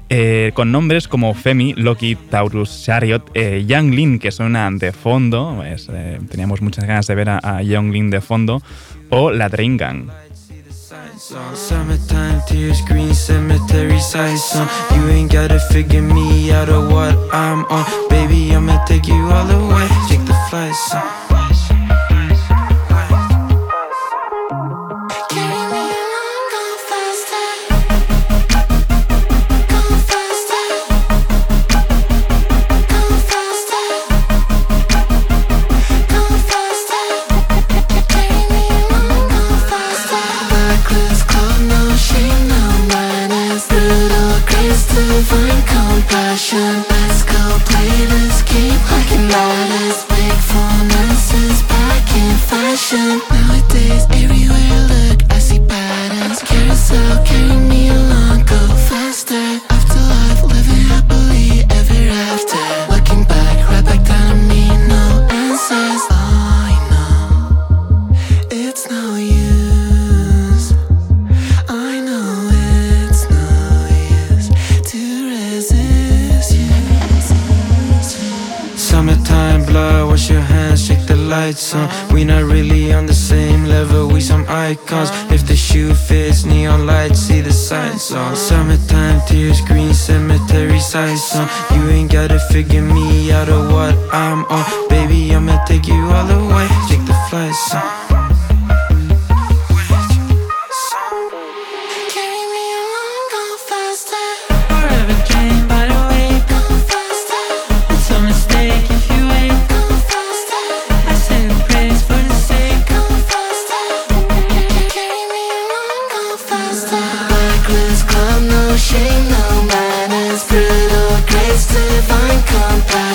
Eh, 0.09 0.51
con 0.53 0.71
nombres 0.71 1.07
como 1.07 1.33
Femi, 1.33 1.73
Loki, 1.73 2.15
Taurus, 2.15 2.83
Chariot, 2.83 3.31
eh, 3.33 3.65
Young 3.67 3.93
Lin, 3.93 4.19
que 4.19 4.31
suena 4.31 4.69
de 4.71 4.91
fondo, 4.91 5.63
eh, 5.63 6.19
teníamos 6.29 6.61
muchas 6.61 6.85
ganas 6.85 7.07
de 7.07 7.15
ver 7.15 7.29
a, 7.29 7.39
a 7.41 7.61
Young 7.61 7.91
Lin 7.91 8.09
de 8.09 8.21
fondo, 8.21 8.61
o 9.09 9.31
la 9.31 9.49
Drain 9.49 9.77
Gang. 9.77 10.09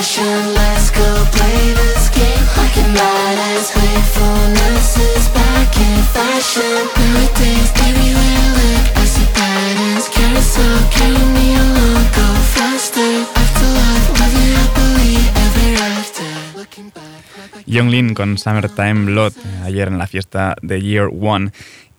Compassion. 0.01 0.53
Let's 0.53 0.89
go 0.91 1.25
play 1.31 1.73
this 1.73 2.09
game 2.09 2.45
like 2.57 2.75
it 2.77 2.89
matters. 2.89 3.69
Wakefulness 3.75 4.97
is 4.97 5.27
back 5.29 5.77
in 5.77 6.03
fashion. 6.13 6.89
Nowadays, 6.97 7.69
everywhere 7.87 8.37
I 8.37 8.49
look, 8.57 8.85
I 8.97 9.05
see 9.05 9.27
patterns. 9.33 10.09
Carousel, 10.09 10.77
carry 10.89 11.25
me 11.37 11.53
along, 11.55 12.03
go 12.17 12.27
faster. 12.55 13.11
Afterlife, 13.41 14.07
living 14.19 14.51
happily 14.57 15.15
ever 15.45 15.69
after. 15.93 16.57
Looking 16.57 16.89
back, 16.89 17.21
Young 17.65 17.89
Lin 17.89 18.13
con 18.13 18.37
Summertime 18.37 19.11
eh, 19.11 19.31
ayer 19.65 19.87
en 19.87 19.97
la 19.97 20.07
fiesta 20.07 20.55
de 20.61 20.81
Year 20.81 21.09
One. 21.11 21.51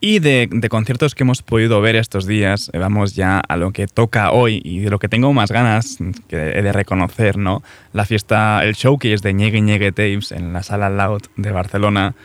Y 0.04 0.18
de, 0.18 0.48
conciertos 0.68 1.14
que 1.14 1.22
hemos 1.22 1.42
podido 1.42 1.80
ver 1.80 1.94
estos 1.94 2.26
días, 2.26 2.72
eh, 2.72 2.78
vamos 2.78 3.14
ya 3.14 3.38
a 3.38 3.56
lo 3.56 3.70
que 3.70 3.86
toca 3.86 4.32
hoy 4.32 4.60
y 4.64 4.80
de 4.80 4.90
lo 4.90 4.98
que 4.98 5.08
tengo 5.08 5.32
más 5.32 5.52
ganas 5.52 5.98
que 6.26 6.58
he 6.58 6.60
de 6.60 6.72
reconocer, 6.72 7.38
¿no? 7.38 7.62
La 7.92 8.04
fiesta, 8.04 8.64
el 8.64 8.74
showcase 8.74 9.22
de 9.22 9.32
Ñegue 9.32 9.60
Ñegue 9.60 9.92
Tapes 9.92 10.32
en 10.32 10.52
la 10.52 10.64
Sala 10.64 10.90
Loud 10.90 11.22
de 11.36 11.52
Barcelona. 11.52 12.16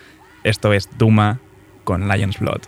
Esto 0.43 0.73
es 0.73 0.89
Duma 0.97 1.39
con 1.83 2.07
Lion's 2.07 2.39
Blood. 2.39 2.61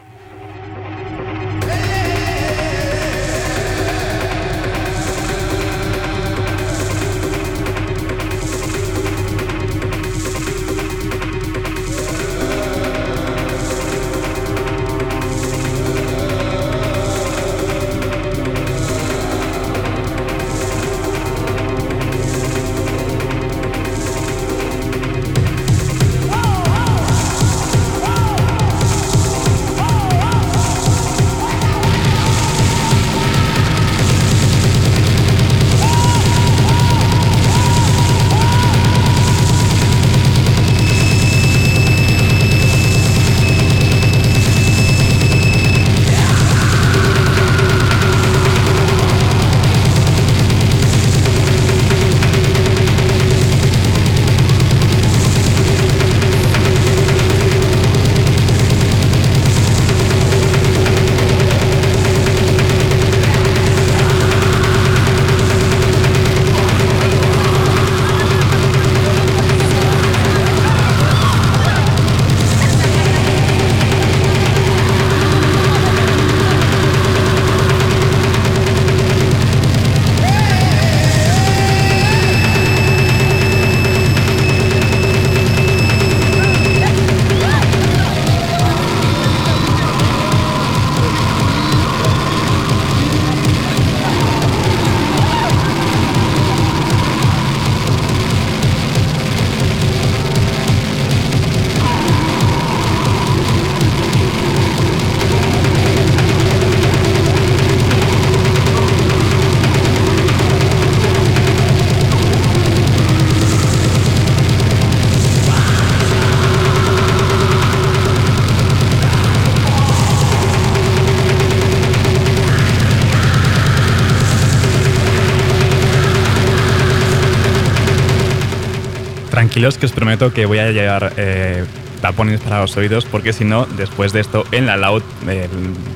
Tranquilos 129.59 129.77
que 129.77 129.87
os 129.87 129.91
prometo 129.91 130.31
que 130.31 130.45
voy 130.45 130.59
a 130.59 130.71
llevar 130.71 131.11
eh, 131.17 131.65
tapones 132.01 132.39
para 132.39 132.61
los 132.61 132.77
oídos 132.77 133.03
porque 133.03 133.33
si 133.33 133.43
no, 133.43 133.65
después 133.65 134.13
de 134.13 134.21
esto 134.21 134.45
en 134.53 134.65
la 134.65 134.77
loud, 134.77 135.03
eh, 135.27 135.49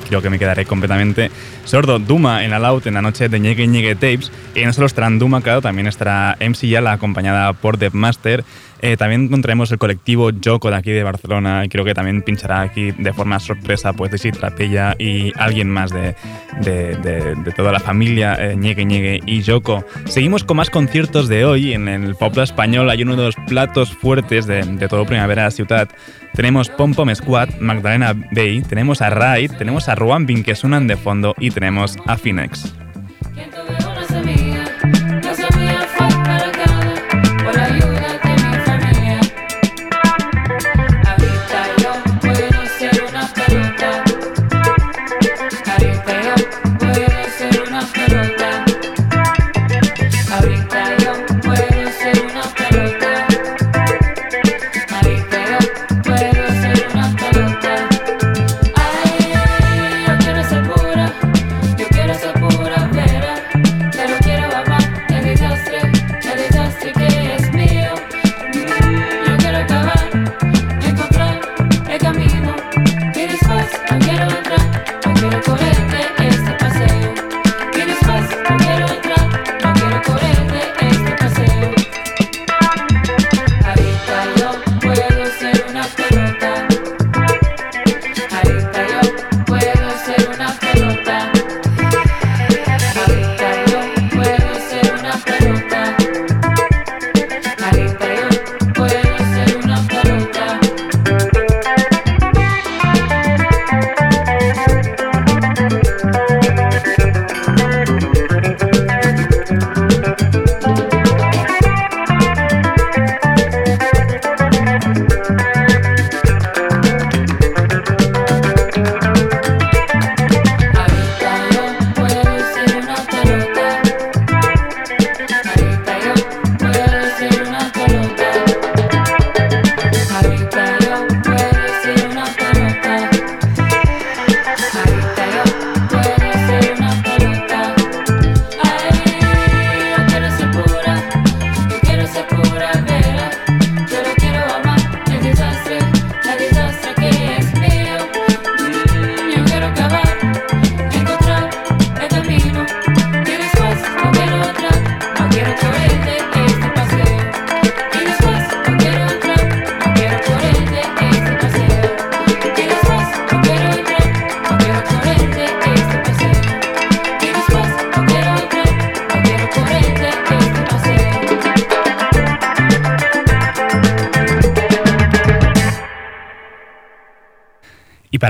creo 0.06 0.20
que 0.20 0.28
me 0.28 0.38
quedaré 0.38 0.66
completamente 0.66 1.30
sordo. 1.64 1.98
Duma 1.98 2.44
en 2.44 2.50
la 2.50 2.58
loud 2.58 2.86
en 2.86 2.92
la 2.92 3.00
noche 3.00 3.30
de 3.30 3.40
Ñegue 3.40 3.66
Ñegue 3.66 3.94
Tapes. 3.94 4.30
Y 4.54 4.66
no 4.66 4.72
solo 4.74 4.86
estará 4.86 5.06
en 5.06 5.18
Duma, 5.18 5.40
claro, 5.40 5.62
también 5.62 5.86
estará 5.86 6.36
MC 6.40 6.68
Yala 6.68 6.92
acompañada 6.92 7.54
por 7.54 7.78
Master. 7.94 8.44
Eh, 8.86 8.98
también 8.98 9.22
encontraremos 9.24 9.72
el 9.72 9.78
colectivo 9.78 10.28
Yoko 10.28 10.68
de 10.68 10.76
aquí 10.76 10.90
de 10.90 11.02
Barcelona 11.02 11.64
y 11.64 11.70
creo 11.70 11.86
que 11.86 11.94
también 11.94 12.20
pinchará 12.20 12.60
aquí 12.60 12.92
de 12.92 13.14
forma 13.14 13.40
sorpresa 13.40 13.94
pues 13.94 14.10
de 14.10 14.30
Trapella 14.30 14.94
y 14.98 15.32
alguien 15.38 15.70
más 15.70 15.90
de, 15.90 16.14
de, 16.60 16.94
de- 16.98 17.34
de 17.34 17.52
toda 17.52 17.72
la 17.72 17.80
familia 17.80 18.34
eh, 18.38 18.54
Ñegue 18.56 19.22
y 19.24 19.40
Yoko. 19.40 19.86
Seguimos 20.04 20.44
con 20.44 20.58
más 20.58 20.68
conciertos 20.68 21.28
de 21.28 21.46
hoy 21.46 21.72
en 21.72 21.88
el 21.88 22.14
pop 22.14 22.36
español. 22.36 22.90
Hay 22.90 23.02
uno 23.02 23.16
de 23.16 23.22
los 23.22 23.36
platos 23.48 23.90
fuertes 23.90 24.46
de, 24.46 24.62
de 24.62 24.86
todo 24.86 25.06
Primavera 25.06 25.50
Ciudad. 25.50 25.88
Tenemos 26.34 26.68
Pom 26.68 26.92
Pom 26.92 27.08
Squad, 27.14 27.54
Magdalena 27.60 28.14
Bay, 28.32 28.60
tenemos 28.60 29.00
a 29.00 29.08
Raid, 29.08 29.52
tenemos 29.52 29.88
a 29.88 29.94
Ruambin 29.94 30.42
que 30.44 30.54
suenan 30.54 30.86
de 30.88 30.96
fondo 30.98 31.34
y 31.38 31.50
tenemos 31.50 31.96
a 32.06 32.18
Phoenix. 32.18 32.74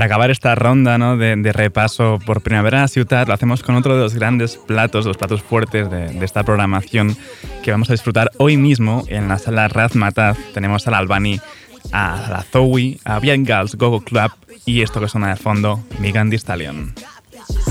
Para 0.05 0.17
acabar 0.17 0.29
esta 0.29 0.53
ronda 0.53 0.99
¿no? 0.99 1.17
de, 1.17 1.51
repaso 1.51 2.19
por 2.27 2.41
Primavera 2.41 2.87
Ciudad, 2.87 3.27
lo 3.27 3.33
hacemos 3.33 3.63
con 3.63 3.73
otro 3.73 3.95
de 3.95 4.03
los 4.03 4.13
grandes 4.13 4.55
platos, 4.55 5.07
los 5.07 5.17
platos 5.17 5.41
fuertes 5.41 5.89
de, 5.89 6.23
esta 6.23 6.43
programación 6.43 7.17
que 7.63 7.71
vamos 7.71 7.89
a 7.89 7.93
disfrutar 7.93 8.29
hoy 8.37 8.55
mismo 8.55 9.03
en 9.07 9.27
la 9.27 9.39
sala 9.39 9.67
Razmataz. 9.67 10.37
Tenemos 10.53 10.87
al 10.87 10.93
Albani, 10.93 11.39
a 11.91 12.27
la 12.29 12.43
Zoe, 12.43 12.99
a 13.03 13.19
Girls 13.19 13.73
Gogo 13.77 14.01
Club 14.01 14.31
y 14.63 14.83
esto 14.83 14.99
que 14.99 15.09
suena 15.09 15.29
de 15.29 15.37
fondo, 15.37 15.83
Megan 15.99 16.31
Stallion. 16.33 16.93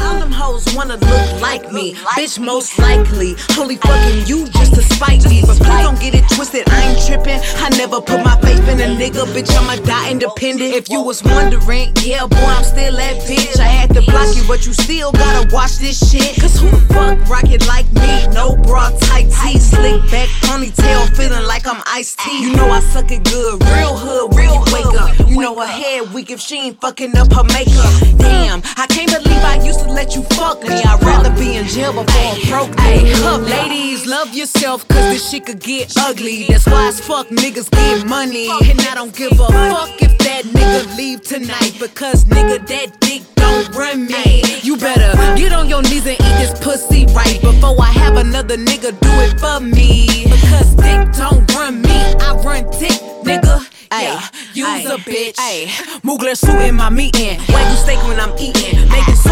All 0.01 0.19
them 0.19 0.33
hoes 0.33 0.65
wanna 0.75 0.97
look 0.97 1.41
like 1.41 1.73
me. 1.73 1.95
Bitch, 2.17 2.39
most 2.39 2.79
likely. 2.79 3.37
Only 3.59 3.77
fucking 3.77 4.27
you 4.27 4.47
just 4.49 4.75
to 4.75 4.83
spite 4.83 5.25
me. 5.29 5.43
But 5.47 5.57
please 5.57 5.83
don't 5.83 6.01
get 6.01 6.15
it 6.15 6.25
twisted. 6.35 6.69
I 6.69 6.91
ain't 6.91 7.07
tripping. 7.07 7.41
I 7.65 7.69
never 7.77 8.01
put 8.01 8.23
my 8.25 8.37
faith 8.41 8.67
in 8.69 8.81
a 8.81 8.89
nigga. 9.01 9.25
Bitch, 9.35 9.51
I'ma 9.57 9.77
die 9.85 10.11
independent. 10.11 10.75
If 10.75 10.91
you 10.91 11.03
was 11.03 11.23
wondering, 11.23 11.93
yeah, 12.03 12.27
boy, 12.27 12.37
I'm 12.57 12.65
still 12.65 12.97
that 12.97 13.17
bitch. 13.29 13.59
I 13.59 13.65
had 13.65 13.95
to 13.95 14.03
block 14.03 14.35
you, 14.37 14.45
but 14.47 14.67
you 14.67 14.73
still 14.73 15.13
gotta 15.13 15.53
watch 15.55 15.79
this 15.79 15.99
shit. 16.11 16.41
Cause 16.41 16.59
who 16.59 16.71
the 16.71 16.81
fuck 16.95 17.19
rock 17.29 17.51
it 17.51 17.67
like 17.67 17.91
me? 17.93 18.27
No 18.35 18.57
bra, 18.57 18.91
tight 19.01 19.31
tee, 19.43 19.59
slick 19.59 20.01
back, 20.11 20.29
ponytail, 20.47 21.17
feeling 21.17 21.47
like 21.47 21.67
I'm 21.67 21.83
iced 21.87 22.19
tea. 22.21 22.43
You 22.43 22.57
know 22.57 22.69
I 22.71 22.81
suck 22.81 23.11
it 23.11 23.25
good, 23.25 23.63
real 23.75 23.97
hood, 23.97 24.35
real 24.35 24.61
wake 24.73 25.01
up. 25.01 25.29
You 25.29 25.41
know 25.41 25.59
her 25.59 25.67
head 25.67 26.13
weak 26.13 26.31
if 26.31 26.41
she 26.41 26.57
ain't 26.59 26.81
fucking 26.81 27.17
up 27.17 27.33
her 27.33 27.45
makeup. 27.45 27.93
Damn, 28.19 28.63
I 28.77 28.87
can't 28.89 29.11
believe 29.11 29.43
I 29.45 29.59
used 29.64 29.81
to 29.81 29.90
let 29.90 30.14
you 30.14 30.22
fuck 30.37 30.62
me. 30.62 30.83
I'd 30.85 31.03
rather 31.03 31.31
be 31.31 31.57
in 31.57 31.66
jail 31.66 31.92
before 31.92 32.07
a 32.07 32.48
broke 32.48 32.74
Ay, 32.79 33.03
ladies, 33.38 34.07
love 34.07 34.35
yourself, 34.35 34.87
cause 34.88 35.07
this 35.12 35.31
shit 35.31 35.46
could 35.46 35.61
get 35.61 35.92
ugly. 35.98 36.46
That's 36.48 36.66
why 36.66 36.88
as 36.88 37.00
fuck 37.00 37.29
niggas 37.29 37.70
get 37.70 38.07
money. 38.07 38.48
And 38.70 38.81
I 38.81 38.94
don't 38.94 39.14
give 39.14 39.33
a 39.33 39.46
fuck 39.46 40.03
if 40.03 40.16
that 40.18 40.44
nigga 40.44 40.96
leave 40.96 41.22
tonight, 41.22 41.77
because 41.81 42.24
nigga, 42.27 42.66
that 42.66 43.00
dick 43.00 43.22
don't 43.37 43.74
run 43.74 44.07
me. 44.07 44.42
You 44.62 44.77
better 44.77 45.12
get 45.37 45.53
on 45.53 45.68
your 45.68 45.83
knees 45.83 46.07
and 46.07 46.20
eat 46.20 46.37
this 46.38 46.59
pussy 46.61 47.07
right 47.14 47.40
before 47.40 47.77
I 47.81 47.92
have 47.92 48.16
another 48.16 48.57
nigga 48.57 48.90
do 49.00 49.12
it 49.27 49.40
for 49.40 49.61
me. 49.61 50.24
Because 50.24 50.74
dick 50.77 51.12
don't 51.16 51.50
run 51.55 51.83
me, 51.83 51.98
I 52.20 52.35
run 52.44 52.64
dick, 52.79 53.00
nigga. 53.24 53.70
Yeah, 53.92 54.20
you's 54.55 54.90
a 54.90 54.96
bitch. 54.96 55.37
Ay, 55.38 55.66
Mugler 56.03 56.37
suit 56.37 56.61
in 56.62 56.74
my 56.74 56.90
meeting. 56.90 57.38
Wagyu 57.38 57.77
steak 57.77 58.03
when 58.09 58.18
I'm 58.18 58.37
eating. 58.38 58.84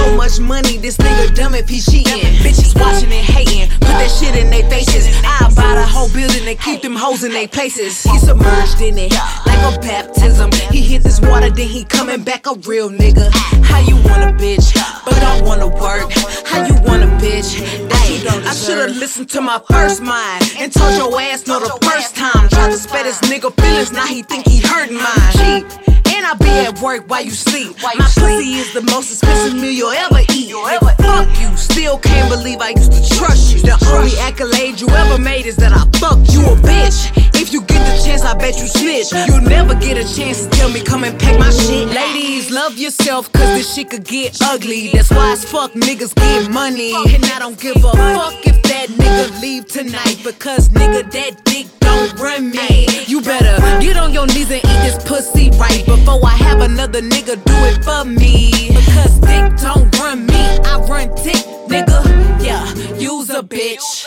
So 0.03 0.17
much 0.17 0.41
money, 0.41 0.79
this 0.79 0.97
nigga 0.97 1.33
dumb 1.33 1.55
if 1.55 1.69
he 1.69 1.81
cheating. 1.81 2.35
Bitches 2.43 2.75
watching 2.75 3.13
and 3.13 3.25
hating. 3.25 3.71
Put 3.79 3.95
that 4.03 4.11
shit 4.11 4.35
in 4.35 4.51
their 4.51 4.69
faces. 4.69 5.07
I 5.23 5.49
buy 5.55 5.77
the 5.77 5.87
whole 5.87 6.09
building 6.09 6.47
and 6.49 6.59
keep 6.59 6.83
them 6.83 6.97
hoes 6.97 7.23
in 7.23 7.31
their 7.31 7.47
places. 7.47 8.03
He 8.03 8.19
submerged 8.19 8.81
in 8.81 8.99
it 8.99 9.13
like 9.47 9.63
a 9.63 9.79
baptism. 9.79 10.51
He 10.73 10.83
hit 10.83 11.05
this 11.05 11.21
water, 11.21 11.51
then 11.51 11.69
he 11.69 11.85
coming 11.85 12.25
back 12.25 12.49
a 12.49 12.55
real 12.67 12.91
nigga. 12.91 13.31
How 13.63 13.79
you 13.79 13.95
want 13.95 14.25
a 14.25 14.33
bitch, 14.35 14.75
but 15.05 15.21
don't 15.21 15.45
wanna 15.45 15.69
work? 15.69 16.11
How 16.47 16.67
you 16.67 16.75
want 16.83 17.05
a 17.05 17.11
bitch? 17.23 18.02
That 18.23 18.35
you 18.35 18.41
don't 18.41 18.49
I 18.49 18.55
should've 18.55 18.97
listened 18.97 19.31
to 19.31 19.41
my 19.41 19.61
first 19.71 20.01
mind 20.01 20.45
and 20.57 20.73
told 20.73 20.95
your 20.97 21.21
ass 21.21 21.47
no 21.47 21.59
the 21.59 21.77
first 21.83 22.15
time. 22.15 22.49
Tried 22.51 22.71
to 22.71 22.79
spare 22.79 23.03
this 23.03 23.21
nigga 23.23 23.53
feelings, 23.61 23.91
now 23.91 24.07
he 24.07 24.23
think 24.23 24.47
he 24.47 24.61
hurting 24.61 24.97
mine. 24.97 25.33
Cheap. 25.33 25.67
And 26.15 26.27
I 26.27 26.35
be 26.39 26.51
at 26.51 26.79
work 26.81 27.11
while 27.11 27.23
you 27.23 27.31
sleep. 27.31 27.77
My 27.83 27.95
pussy 27.99 28.55
is 28.63 28.73
the 28.75 28.83
most 28.83 29.11
expensive 29.11 29.59
meal 29.59 29.73
you'll 29.73 29.91
ever 29.91 30.21
eat. 30.31 30.55
Nigga, 30.55 30.97
fuck 30.99 31.29
you. 31.41 31.57
Still 31.57 31.99
can't 31.99 32.31
believe 32.31 32.61
I 32.61 32.71
used 32.71 32.93
to 32.93 33.17
trust 33.17 33.55
you. 33.55 33.61
The 33.63 33.79
only 33.91 34.17
accolade 34.19 34.81
you 34.81 34.89
ever 34.91 35.19
made 35.19 35.47
is 35.47 35.57
that 35.57 35.73
I 35.73 35.83
fucked 35.99 36.33
you 36.33 36.43
a 36.47 36.55
bitch. 36.57 37.32
You 37.53 37.61
get 37.61 37.85
the 37.85 38.03
chance, 38.03 38.23
I 38.23 38.33
bet 38.33 38.59
you 38.59 38.67
snitch. 38.67 39.13
You'll 39.29 39.43
never 39.43 39.75
get 39.75 39.99
a 39.99 40.17
chance 40.17 40.47
to 40.47 40.51
tell 40.57 40.71
me 40.71 40.83
come 40.83 41.05
and 41.05 41.21
pack 41.21 41.39
my 41.39 41.51
shit. 41.51 41.87
Ladies, 41.89 42.51
love 42.51 42.79
yourself, 42.79 43.31
cause 43.31 43.47
this 43.59 43.75
shit 43.75 43.91
could 43.91 44.05
get 44.05 44.39
ugly. 44.41 44.89
That's 44.89 45.11
why 45.11 45.33
as 45.33 45.45
fuck 45.45 45.73
niggas 45.73 46.15
get 46.15 46.51
money. 46.51 46.95
And 47.13 47.23
I 47.27 47.39
don't 47.39 47.61
give 47.61 47.77
a 47.77 47.93
fuck 47.93 48.47
if 48.47 48.63
that 48.63 48.89
nigga 48.89 49.43
leave 49.43 49.67
tonight. 49.67 50.23
Because 50.25 50.71
nigga, 50.71 51.03
that 51.13 51.45
dick 51.45 51.67
don't 51.81 52.19
run 52.19 52.53
me. 52.53 52.87
You 53.07 53.21
better 53.21 53.61
get 53.83 53.99
on 53.99 54.15
your 54.15 54.27
knees 54.29 54.51
and 54.51 54.65
eat 54.65 54.81
this 54.81 54.97
pussy 55.05 55.51
right 55.59 55.85
before 55.85 56.25
I 56.25 56.37
have 56.49 56.63
another 56.63 57.03
nigga 57.03 57.37
do 57.45 57.59
it 57.69 57.85
for 57.85 58.09
me. 58.09 58.69
Because 58.69 59.19
dick 59.21 59.59
don't 59.59 59.95
run 59.99 60.25
me, 60.25 60.43
I 60.65 60.79
run 60.89 61.09
dick, 61.17 61.45
nigga. 61.69 62.01
Yeah, 62.43 62.65
you's 62.97 63.29
a 63.29 63.43
bitch. 63.43 64.07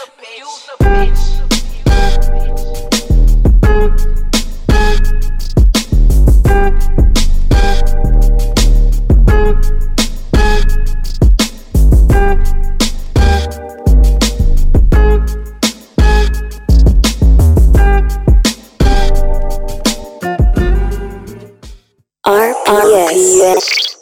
RPS. 22.25 23.45
If 23.55 23.94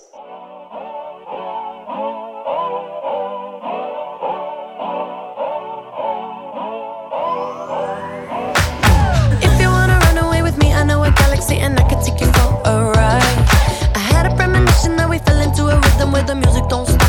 take 12.64 12.74
you 12.76 12.82
for 12.82 12.92
a 12.92 12.92
ride. 12.92 13.96
I 13.96 14.00
had 14.00 14.32
a 14.32 14.36
premonition 14.36 14.96
that 14.98 15.10
we 15.10 15.20
fell 15.20 15.40
into 15.42 15.68
a 15.68 15.80
rhythm 15.80 16.12
where 16.12 16.24
the 16.24 16.36
music 16.36 16.68
don't 16.70 16.88
stop 16.88 17.03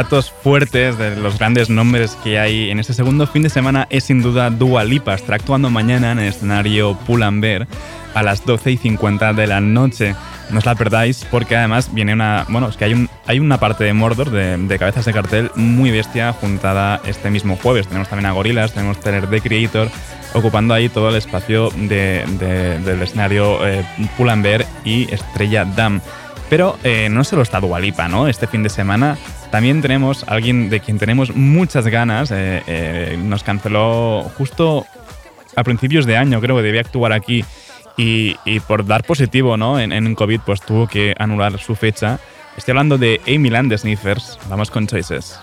platos 0.00 0.30
fuertes, 0.42 0.96
de 0.96 1.14
los 1.16 1.38
grandes 1.38 1.68
nombres 1.68 2.16
que 2.24 2.38
hay 2.38 2.70
en 2.70 2.80
este 2.80 2.94
segundo 2.94 3.26
fin 3.26 3.42
de 3.42 3.50
semana 3.50 3.86
es 3.90 4.04
sin 4.04 4.22
duda 4.22 4.48
Dua 4.48 4.82
Lipa. 4.82 5.12
Estará 5.12 5.36
actuando 5.36 5.68
mañana 5.68 6.12
en 6.12 6.20
el 6.20 6.28
escenario 6.28 6.96
Pull&Bear 7.06 7.66
a 8.14 8.22
las 8.22 8.46
12 8.46 8.70
y 8.72 8.76
50 8.78 9.34
de 9.34 9.46
la 9.46 9.60
noche. 9.60 10.14
No 10.48 10.58
os 10.60 10.64
la 10.64 10.74
perdáis 10.74 11.26
porque 11.30 11.54
además 11.54 11.92
viene 11.92 12.14
una... 12.14 12.46
Bueno, 12.48 12.68
es 12.68 12.78
que 12.78 12.86
hay, 12.86 12.94
un, 12.94 13.10
hay 13.26 13.40
una 13.40 13.60
parte 13.60 13.84
de 13.84 13.92
Mordor, 13.92 14.30
de, 14.30 14.78
cabezas 14.78 15.04
de 15.04 15.12
cartel, 15.12 15.50
muy 15.54 15.90
bestia 15.90 16.32
juntada 16.32 17.02
este 17.04 17.28
mismo 17.30 17.58
jueves. 17.62 17.86
Tenemos 17.86 18.08
también 18.08 18.24
a 18.26 18.32
Gorillaz, 18.32 18.72
tenemos 18.72 18.98
Tener 19.00 19.26
The 19.26 19.42
Creator 19.42 19.90
ocupando 20.32 20.72
ahí 20.72 20.88
todo 20.88 21.10
el 21.10 21.16
espacio 21.16 21.68
de- 21.76 22.24
de- 22.38 22.78
del 22.78 23.02
escenario 23.02 23.66
eh, 23.68 23.84
Pull&Bear 24.16 24.64
y 24.82 25.12
Estrella 25.12 25.66
Dam. 25.66 26.00
Pero 26.48 26.78
eh, 26.84 27.08
no 27.10 27.22
solo 27.22 27.42
está 27.42 27.60
Dualipa, 27.60 28.08
¿no? 28.08 28.26
Este 28.28 28.46
fin 28.46 28.62
de 28.64 28.70
semana 28.70 29.18
también 29.50 29.82
tenemos 29.82 30.24
a 30.24 30.32
alguien 30.32 30.70
de 30.70 30.80
quien 30.80 30.98
tenemos 30.98 31.34
muchas 31.34 31.86
ganas. 31.86 32.30
eh, 32.30 32.62
eh, 32.66 33.18
nos 33.22 33.42
canceló 33.42 34.30
justo 34.36 34.86
a 35.56 35.64
principios 35.64 36.06
de 36.06 36.16
año, 36.16 36.40
creo 36.40 36.56
que 36.56 36.62
debía 36.62 36.80
actuar 36.80 37.12
aquí. 37.12 37.44
Y, 37.96 38.34
por 38.66 38.86
dar 38.86 39.04
positivo 39.04 39.58
¿no? 39.58 39.78
en, 39.78 40.14
COVID, 40.14 40.40
pues 40.46 40.62
tuvo 40.62 40.86
que 40.86 41.14
anular 41.18 41.58
su 41.58 41.74
fecha. 41.74 42.18
Estoy 42.56 42.72
hablando 42.72 42.96
de 42.96 43.20
Amy 43.28 43.50
Land. 43.50 43.76
Vamos 44.48 44.70
con 44.70 44.86
Choices. 44.86 45.38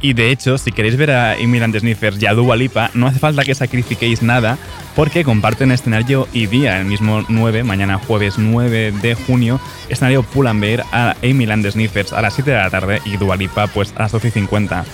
Y 0.00 0.12
de 0.12 0.30
hecho, 0.30 0.58
si 0.58 0.70
queréis 0.70 0.96
ver 0.96 1.10
a 1.10 1.36
Land 1.36 1.78
Sniffers 1.78 2.22
y 2.22 2.26
a 2.26 2.34
Dua 2.34 2.56
Lipa, 2.56 2.90
no 2.94 3.08
hace 3.08 3.18
falta 3.18 3.44
que 3.44 3.54
sacrifiquéis 3.54 4.22
nada, 4.22 4.56
porque 4.94 5.24
comparten 5.24 5.72
escenario 5.72 6.28
y 6.32 6.46
día, 6.46 6.78
el 6.78 6.86
mismo 6.86 7.24
9, 7.28 7.64
mañana 7.64 7.98
jueves 7.98 8.38
9 8.38 8.92
de 9.02 9.14
junio, 9.14 9.60
escenario 9.88 10.22
Pull&Bear 10.22 10.84
a 10.92 11.16
Land 11.22 11.70
Sniffers 11.70 12.12
a 12.12 12.22
las 12.22 12.34
7 12.34 12.50
de 12.50 12.56
la 12.56 12.70
tarde 12.70 13.02
y 13.04 13.16
Dua 13.16 13.36
Lipa 13.36 13.66
pues 13.66 13.92
a 13.96 14.02
las 14.02 14.12
12 14.12 14.28
y 14.28 14.30
50. 14.30 14.84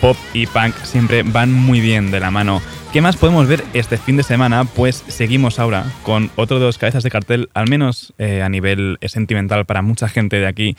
Pop 0.00 0.16
y 0.32 0.46
punk 0.46 0.74
siempre 0.82 1.22
van 1.22 1.52
muy 1.52 1.80
bien 1.80 2.10
de 2.10 2.18
la 2.18 2.30
mano. 2.30 2.60
¿Qué 2.92 3.00
más 3.00 3.16
podemos 3.16 3.46
ver 3.46 3.64
este 3.72 3.96
fin 3.96 4.16
de 4.16 4.22
semana? 4.22 4.64
Pues 4.64 5.04
seguimos 5.06 5.58
ahora 5.58 5.84
con 6.02 6.30
otro 6.36 6.58
de 6.58 6.66
los 6.66 6.76
cabezas 6.76 7.02
de 7.02 7.10
cartel, 7.10 7.48
al 7.54 7.68
menos 7.68 8.12
eh, 8.18 8.42
a 8.42 8.48
nivel 8.48 8.98
sentimental 9.02 9.64
para 9.64 9.80
mucha 9.80 10.08
gente 10.08 10.36
de 10.36 10.46
aquí. 10.46 10.76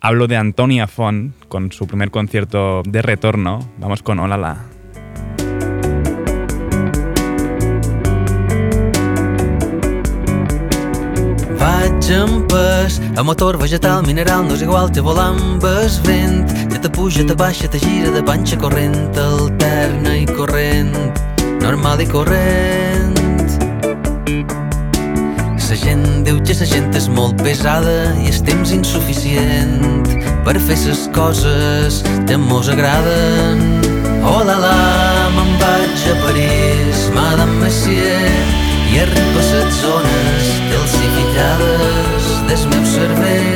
Hablo 0.00 0.26
de 0.28 0.36
Antonia 0.36 0.86
Font 0.86 1.34
con 1.48 1.72
su 1.72 1.86
primer 1.86 2.10
concierto 2.10 2.82
de 2.84 3.02
retorno. 3.02 3.68
Vamos 3.78 4.02
con 4.02 4.18
Olala. 4.18 4.66
Vaig 11.58 12.10
en 12.10 12.46
pes, 12.46 13.00
a 13.16 13.22
motor 13.22 13.58
vegetal, 13.58 14.06
mineral, 14.06 14.46
no 14.46 14.54
és 14.54 14.62
igual, 14.62 14.92
te 14.92 15.00
volar 15.00 15.32
amb 15.32 15.64
el 15.64 15.88
vent. 16.04 16.44
Ja 16.70 16.80
te 16.80 16.90
puja, 16.92 17.24
te 17.26 17.34
baixa, 17.34 17.66
te 17.66 17.80
gira 17.80 18.12
de 18.12 18.22
panxa 18.22 18.60
corrent, 18.60 19.16
alterna 19.16 20.14
i 20.20 20.26
corrent, 20.28 20.94
normal 21.64 22.04
i 22.04 22.06
corrent. 22.06 23.16
La 25.66 25.74
gent 25.74 26.04
diu 26.22 26.36
que 26.46 26.54
la 26.54 26.66
gent 26.70 26.92
és 26.94 27.08
molt 27.10 27.40
pesada 27.42 28.12
i 28.22 28.28
el 28.30 28.36
temps 28.46 28.70
insuficient 28.70 30.06
per 30.46 30.54
fer 30.62 30.76
les 30.84 31.02
coses 31.16 31.98
que 32.28 32.38
mos 32.38 32.70
agraden. 32.70 33.64
Oh 34.22 34.44
la 34.46 34.54
la, 34.62 34.76
me'n 35.34 35.52
vaig 35.58 36.06
a 36.12 36.16
París, 36.22 37.02
Madame 37.18 37.58
Messier, 37.64 38.30
i 38.94 39.02
arriba 39.08 39.42
a 39.42 39.50
les 39.50 39.82
zones 39.82 40.54
calcificades 40.70 42.32
del 42.46 42.66
meu 42.70 42.90
cervell. 42.94 43.55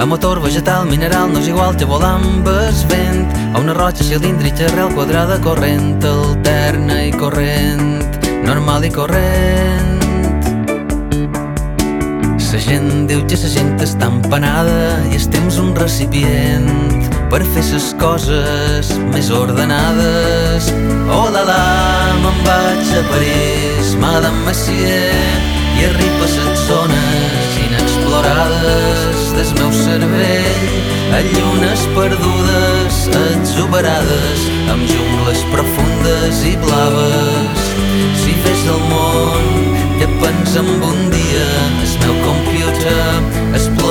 A 0.00 0.06
motor 0.06 0.40
vegetal, 0.40 0.86
mineral, 0.88 1.28
no 1.28 1.40
és 1.42 1.48
igual 1.52 1.76
amb 2.08 2.46
el 2.48 2.78
vent, 2.88 3.26
a 3.52 3.60
una 3.60 3.74
roja 3.74 4.02
cilíndrica, 4.02 4.64
arrel 4.70 4.94
quadrada, 4.94 5.36
corrent, 5.44 6.00
alterna 6.02 7.02
i 7.04 7.12
corrent, 7.12 8.00
normal 8.46 8.86
i 8.88 8.90
corrent. 8.90 10.00
La 12.50 12.58
gent 12.58 13.06
diu 13.06 13.20
que 13.28 13.36
la 13.42 13.52
gent 13.52 13.76
està 13.84 14.08
empanada 14.08 15.04
i 15.12 15.20
el 15.20 15.28
temps 15.36 15.60
un 15.60 15.76
recipient 15.76 16.66
per 17.30 17.44
fer 17.52 17.66
les 17.68 17.92
coses 18.00 18.90
més 19.12 19.30
ordenades. 19.30 20.72
Oh 21.12 21.28
la 21.28 21.44
la, 21.44 21.62
me'n 22.24 22.44
vaig 22.48 22.92
a 22.96 23.06
París, 23.12 23.96
Madame 24.00 24.46
Messier, 24.48 25.12
i 25.76 25.88
arriba 25.92 26.24
a 26.24 26.36
les 26.36 26.68
zones 26.72 27.58
inexplorades 27.68 29.19
del 29.32 29.50
meu 29.58 29.70
cervell, 29.72 30.70
a 31.14 31.20
llunes 31.32 31.82
perdudes, 31.94 32.98
exuberades, 33.32 34.46
amb 34.72 34.82
jungles 34.90 35.44
profundes 35.52 36.42
i 36.50 36.56
blaves. 36.64 37.68
Si 38.22 38.34
fes 38.44 38.66
el 38.74 38.82
món 38.90 39.76
que 40.00 40.08
pensa 40.22 40.64
en 40.64 40.72
un 40.90 41.00
dia, 41.14 41.46
el 41.84 41.94
meu 42.04 42.18
computer 42.26 43.06
explotaria. 43.54 43.89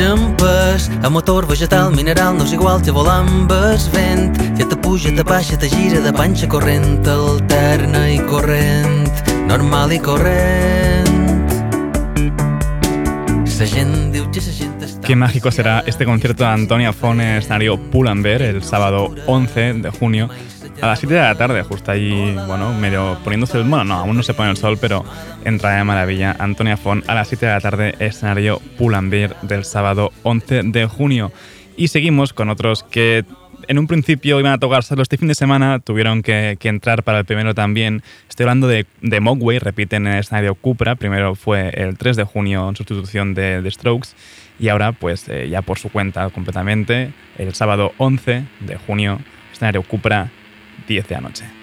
Vaig 0.00 0.18
en 0.18 0.36
pes, 0.36 0.90
a 1.02 1.10
motor 1.10 1.46
vegetal, 1.46 1.90
mineral, 1.92 2.32
no 2.32 2.44
és 2.48 2.54
igual 2.56 2.80
que 2.80 2.90
volar 2.90 3.18
amb 3.20 3.50
el 3.52 3.76
vent. 3.92 4.38
Ja 4.56 4.64
te 4.64 4.76
puja, 4.80 5.12
te 5.12 5.22
baixa, 5.22 5.58
te 5.60 5.68
gira 5.68 6.00
de 6.00 6.12
panxa 6.16 6.48
corrent, 6.48 7.04
alterna 7.04 8.06
i 8.08 8.16
corrent, 8.24 9.10
normal 9.44 9.92
i 9.92 9.98
corrent. 10.00 11.12
La 13.60 13.68
gent 13.68 13.92
diu 14.14 14.24
que 14.32 14.40
la 14.40 14.54
gent 14.56 14.80
està... 14.80 15.04
Qué 15.04 15.16
mágico 15.16 15.52
será 15.52 15.82
este 15.84 16.06
concierto 16.06 16.44
de 16.44 16.48
Antonia 16.48 16.94
Font 16.94 17.20
en 17.20 17.36
el 17.36 17.78
Pull&Bear 17.92 18.40
el 18.40 18.62
sábado 18.62 19.14
11 19.26 19.84
de 19.84 19.90
junio 19.90 20.30
a 20.82 20.86
las 20.86 20.98
7 20.98 21.14
de 21.14 21.20
la 21.20 21.34
tarde, 21.34 21.62
justo 21.62 21.90
ahí, 21.90 22.36
bueno, 22.46 22.72
medio 22.72 23.18
poniéndose 23.22 23.58
el... 23.58 23.64
Bueno, 23.64 23.84
no, 23.84 23.94
aún 23.96 24.16
no 24.16 24.22
se 24.22 24.34
pone 24.34 24.50
el 24.50 24.56
sol, 24.56 24.78
pero 24.80 25.04
entra 25.44 25.76
de 25.76 25.84
maravilla. 25.84 26.36
Antonia 26.38 26.76
Font 26.76 27.08
a 27.08 27.14
las 27.14 27.28
7 27.28 27.46
de 27.46 27.52
la 27.52 27.60
tarde, 27.60 27.94
escenario 27.98 28.60
Pull&Bear 28.78 29.40
del 29.42 29.64
sábado 29.64 30.12
11 30.22 30.62
de 30.64 30.86
junio. 30.86 31.32
Y 31.76 31.88
seguimos 31.88 32.32
con 32.32 32.50
otros 32.50 32.82
que 32.82 33.24
en 33.68 33.78
un 33.78 33.86
principio 33.86 34.40
iban 34.40 34.52
a 34.52 34.58
tocar 34.58 34.82
solo 34.82 35.02
este 35.02 35.16
fin 35.16 35.28
de 35.28 35.34
semana, 35.34 35.78
tuvieron 35.78 36.22
que, 36.22 36.56
entrar 36.62 37.02
para 37.02 37.20
el 37.20 37.24
primero 37.24 37.54
también. 37.54 38.02
Estoy 38.28 38.44
hablando 38.44 38.66
de, 38.66 38.86
de 39.00 39.20
Mogwai, 39.20 39.58
repiten 39.58 40.06
en 40.06 40.14
el 40.14 40.20
escenario 40.20 40.54
Cupra, 40.54 40.96
primero 40.96 41.34
fue 41.34 41.70
el 41.74 41.96
3 41.96 42.16
de 42.16 42.24
junio 42.24 42.68
en 42.68 42.76
sustitución 42.76 43.34
de, 43.34 43.62
de 43.62 43.70
Strokes 43.70 44.10
y 44.58 44.68
ahora 44.68 44.92
pues 44.92 45.28
eh, 45.28 45.48
ya 45.48 45.62
por 45.62 45.78
su 45.78 45.88
cuenta 45.88 46.28
completamente, 46.30 47.12
el 47.38 47.54
sábado 47.54 47.92
11 47.96 48.44
de 48.60 48.76
junio, 48.76 49.18
escenario 49.52 49.82
Cupra, 49.82 50.30
10 50.90 51.06
de 51.06 51.14
la 51.14 51.20
noche. 51.20 51.59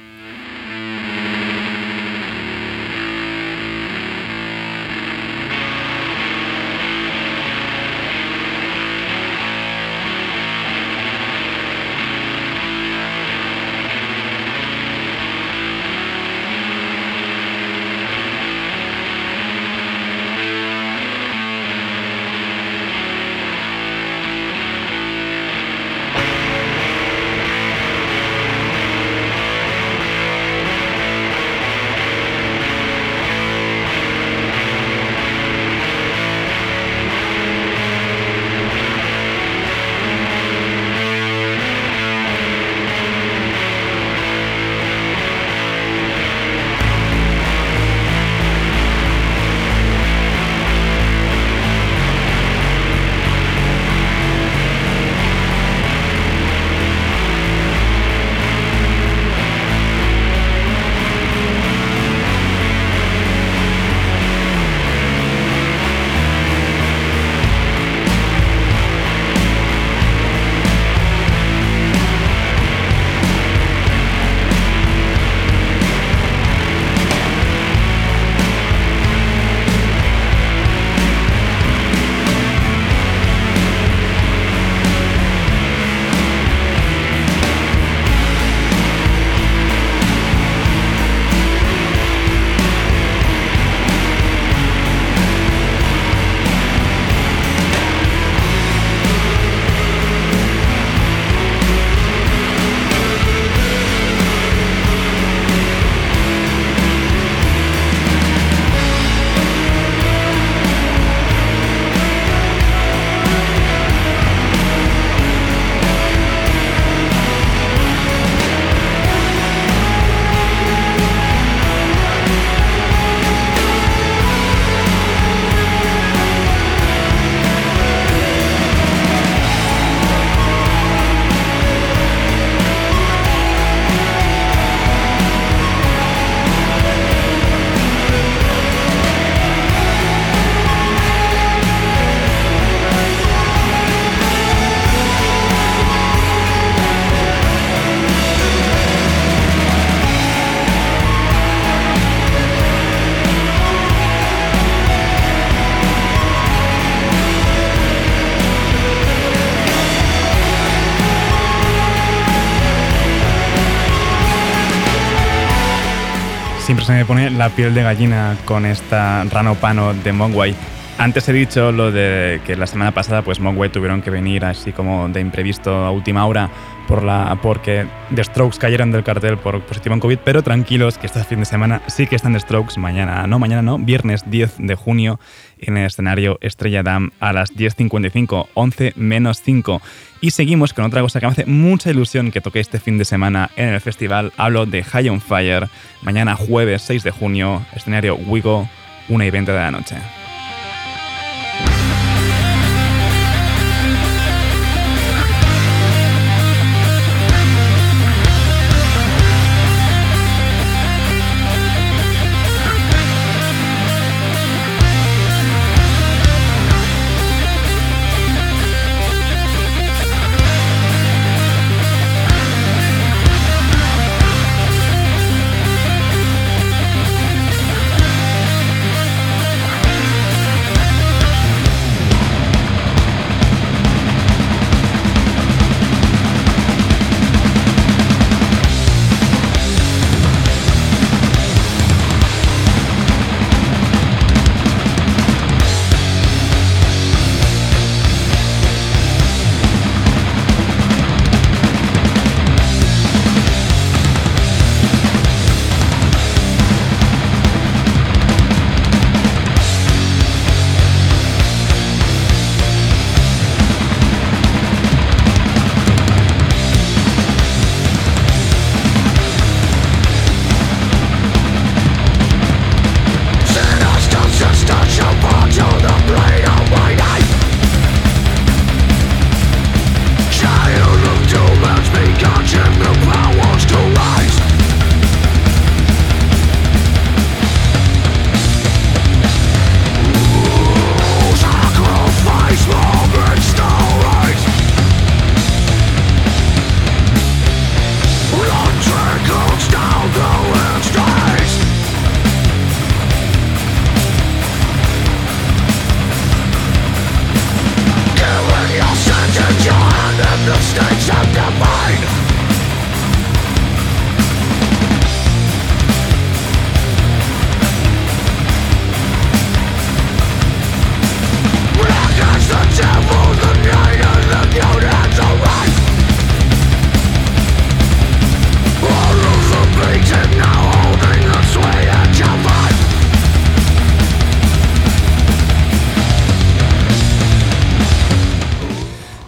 Se 166.88 166.94
me 166.94 167.04
pone 167.04 167.30
la 167.30 167.50
piel 167.50 167.74
de 167.74 167.84
gallina 167.84 168.38
con 168.46 168.66
esta 168.66 169.26
Rano 169.26 169.56
Pano 169.56 169.94
de 169.94 170.14
Mogwai. 170.14 170.56
Antes 170.98 171.28
he 171.28 171.34
dicho 171.34 171.74
lo 171.74 171.92
de 171.92 172.40
que 172.46 172.56
la 172.56 172.66
semana 172.66 172.94
pasada 172.94 173.24
pues 173.24 173.42
Mogwai 173.42 173.70
tuvieron 173.70 174.02
que 174.02 174.10
venir 174.10 174.46
así 174.46 174.72
como 174.72 175.10
de 175.10 175.20
imprevisto 175.20 175.70
a 175.70 175.92
última 175.92 176.26
hora 176.26 176.50
por 176.88 177.04
la, 177.04 177.38
porque 177.42 177.86
The 178.16 178.24
Strokes 178.24 178.58
cayeron 178.58 178.94
del 178.94 179.04
cartel 179.04 179.38
por 179.38 179.60
positivo 179.64 179.96
en 179.96 180.00
COVID, 180.00 180.20
pero 180.24 180.44
tranquilos 180.44 180.98
que 180.98 181.08
este 181.08 181.22
fin 181.26 181.40
de 181.40 181.46
semana 181.46 181.82
sí 181.88 182.08
que 182.08 182.16
están 182.16 182.32
The 182.32 182.40
Strokes 182.40 182.80
mañana, 182.80 183.28
no, 183.28 183.38
mañana 183.38 183.62
no, 183.62 183.78
viernes 183.78 184.24
10 184.30 184.56
de 184.60 184.76
junio 184.76 185.20
en 185.60 185.78
el 185.78 185.86
escenario 185.86 186.38
Estrella 186.41 186.84
Dam 186.84 187.12
a 187.20 187.34
las 187.34 187.53
10.55, 187.55 188.47
11 188.53 188.93
menos 188.95 189.41
5. 189.43 189.82
Y 190.22 190.32
seguimos 190.32 190.74
con 190.74 190.86
otra 190.86 191.01
cosa 191.01 191.20
que 191.20 191.26
me 191.26 191.32
hace 191.32 191.45
mucha 191.45 191.91
ilusión 191.91 192.32
que 192.32 192.41
toque 192.41 192.60
este 192.60 192.80
fin 192.80 192.97
de 192.97 193.05
semana 193.05 193.51
en 193.55 193.70
el 193.70 193.82
festival. 193.82 194.34
Hablo 194.38 194.66
de 194.66 194.84
High 194.84 195.10
on 195.10 195.22
Fire, 195.22 195.68
mañana 196.01 196.36
jueves 196.36 196.82
6 196.84 197.03
de 197.03 197.12
junio, 197.12 197.66
escenario 197.76 198.16
Wigo, 198.16 198.70
1 199.10 199.24
y 199.24 199.30
20 199.30 199.51
de 199.51 199.58
la 199.58 199.72
noche. 199.72 199.95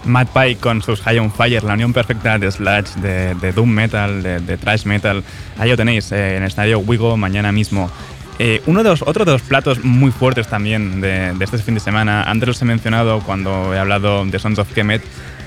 Matt 0.10 0.30
Pike 0.34 0.60
con 0.60 0.82
sus 0.82 1.02
High 1.02 1.20
on 1.20 1.32
Fire, 1.32 1.64
la 1.64 1.74
unión 1.74 1.94
perfecta 1.94 2.38
de 2.38 2.52
Sludge, 2.52 2.96
de, 3.02 3.36
de 3.36 3.54
Doom 3.54 3.70
Metal, 3.70 4.22
de, 4.22 4.40
de 4.40 4.58
Thrash 4.58 4.86
Metal. 4.86 5.24
Ahí 5.58 5.70
lo 5.70 5.78
tenéis 5.78 6.12
eh, 6.12 6.36
en 6.36 6.44
el 6.44 6.48
estadio 6.50 6.80
Wigo 6.80 7.16
mañana 7.16 7.52
mismo. 7.52 7.90
Eh, 8.40 8.62
uno 8.68 8.84
de 8.84 8.90
los, 8.90 9.02
otro 9.02 9.26
de 9.26 9.34
los 9.34 9.42
platos 9.42 9.84
muy 9.84 10.12
fuertes 10.12 10.48
también 10.48 11.02
de, 11.02 11.34
de 11.34 11.46
este 11.46 11.58
fin 11.58 11.74
de 11.74 11.82
semana, 11.82 12.24
antes 12.24 12.48
los 12.48 12.62
he 12.62 12.66
mencionado 12.66 13.20
cuando 13.20 13.74
he 13.74 13.80
hablado 13.80 14.26
de 14.26 14.40
Sons 14.40 14.60
of 14.60 14.72
Kemet, 14.74 15.02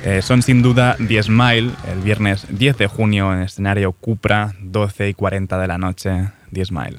eh, 0.05 0.21
son 0.21 0.43
sin 0.43 0.63
duda 0.63 0.97
The 0.97 1.23
Smile, 1.23 1.71
el 1.91 2.01
viernes 2.03 2.47
10 2.51 2.77
de 2.77 2.87
junio 2.89 3.33
en 3.33 3.39
el 3.39 3.47
escenario 3.47 3.93
Cupra, 3.93 4.53
12 4.61 5.09
y 5.09 5.15
40 5.15 5.59
de 5.59 5.67
la 5.67 5.79
noche, 5.79 6.29
The 6.53 6.65
Smile. 6.65 6.99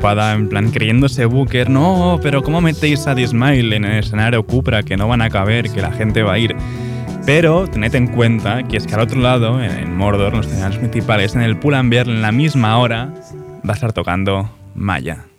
Preocupada, 0.00 0.32
en 0.32 0.48
plan, 0.48 0.70
creyéndose 0.70 1.26
Booker, 1.26 1.68
no, 1.68 2.18
pero 2.22 2.42
¿cómo 2.42 2.62
metéis 2.62 3.06
a 3.06 3.14
Dismail 3.14 3.70
en 3.74 3.84
el 3.84 3.98
escenario 3.98 4.42
Cupra? 4.46 4.82
Que 4.82 4.96
no 4.96 5.06
van 5.06 5.20
a 5.20 5.28
caber, 5.28 5.70
que 5.70 5.82
la 5.82 5.92
gente 5.92 6.22
va 6.22 6.32
a 6.32 6.38
ir. 6.38 6.56
Pero 7.26 7.66
tened 7.66 7.94
en 7.94 8.06
cuenta 8.06 8.62
que 8.62 8.78
es 8.78 8.86
que 8.86 8.94
al 8.94 9.00
otro 9.00 9.20
lado, 9.20 9.62
en, 9.62 9.94
Mordor, 9.94 10.34
los 10.34 10.46
escenarios 10.46 10.78
principales, 10.78 11.34
en 11.34 11.42
el 11.42 11.58
Pull&Bear, 11.58 12.08
en 12.08 12.22
la 12.22 12.32
misma 12.32 12.78
hora, 12.78 13.12
va 13.62 13.72
a 13.72 13.74
estar 13.74 13.92
tocando 13.92 14.50
Maya. 14.74 15.29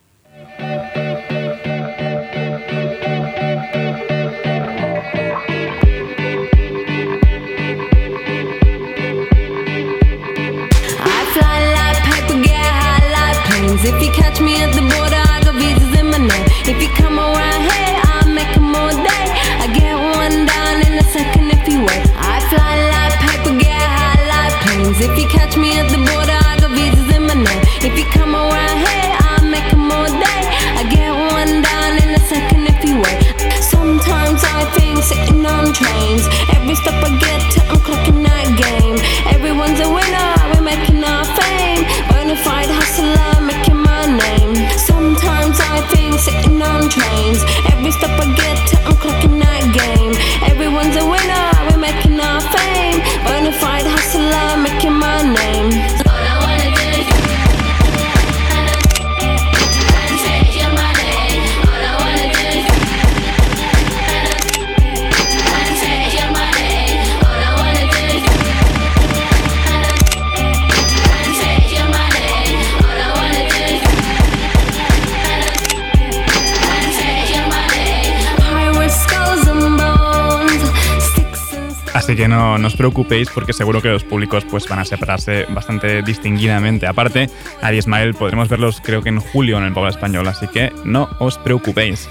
No, 82.32 82.58
no 82.58 82.68
os 82.68 82.76
preocupéis 82.76 83.30
porque 83.30 83.54
seguro 83.54 83.82
que 83.82 83.90
los 83.90 84.04
públicos 84.04 84.44
pues, 84.50 84.68
van 84.68 84.80
a 84.80 84.86
separarse 84.86 85.46
bastante 85.50 86.02
distinguidamente. 86.02 86.88
Aparte, 86.88 87.30
a 87.62 87.72
Ismael 87.72 88.16
podremos 88.16 88.50
verlos 88.50 88.82
creo 88.84 89.04
que 89.04 89.10
en 89.10 89.20
julio 89.20 89.58
en 89.60 89.66
el 89.66 89.74
Pueblo 89.74 89.90
Español, 89.90 90.28
así 90.28 90.48
que 90.48 90.72
no 90.86 91.08
os 91.20 91.38
preocupéis. 91.38 92.10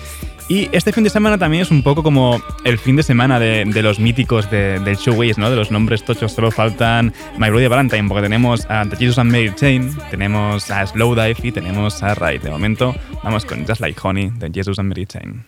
Y 0.48 0.68
este 0.72 0.92
fin 0.92 1.04
de 1.04 1.10
semana 1.10 1.38
también 1.38 1.62
es 1.62 1.70
un 1.70 1.84
poco 1.84 2.02
como 2.02 2.42
el 2.64 2.76
fin 2.78 2.96
de 2.96 3.04
semana 3.04 3.38
de, 3.38 3.64
los 3.82 4.00
míticos 4.00 4.50
de- 4.50 4.80
del 4.80 4.96
showways, 4.96 5.38
¿no? 5.38 5.48
De 5.48 5.54
los 5.54 5.70
nombres 5.70 6.04
tochos. 6.04 6.32
Solo 6.32 6.50
faltan 6.50 7.12
My 7.38 7.50
Bloody 7.50 7.68
Valentine, 7.68 8.08
porque 8.08 8.22
tenemos 8.22 8.66
a 8.68 8.84
The 8.84 8.96
Jesus 8.96 9.18
and 9.18 9.30
Mary 9.30 9.52
Chain, 9.54 9.96
tenemos 10.10 10.68
a 10.72 10.84
Slowdive 10.88 11.36
y 11.44 11.52
tenemos 11.52 12.02
a 12.02 12.16
Ride. 12.16 12.40
De 12.40 12.50
momento, 12.50 12.96
vamos 13.22 13.44
con 13.44 13.64
Just 13.64 13.80
Like 13.80 14.00
Honey 14.02 14.30
de 14.40 14.50
Jesus 14.52 14.80
and 14.80 14.88
Mary 14.88 15.06
Chain. 15.06 15.44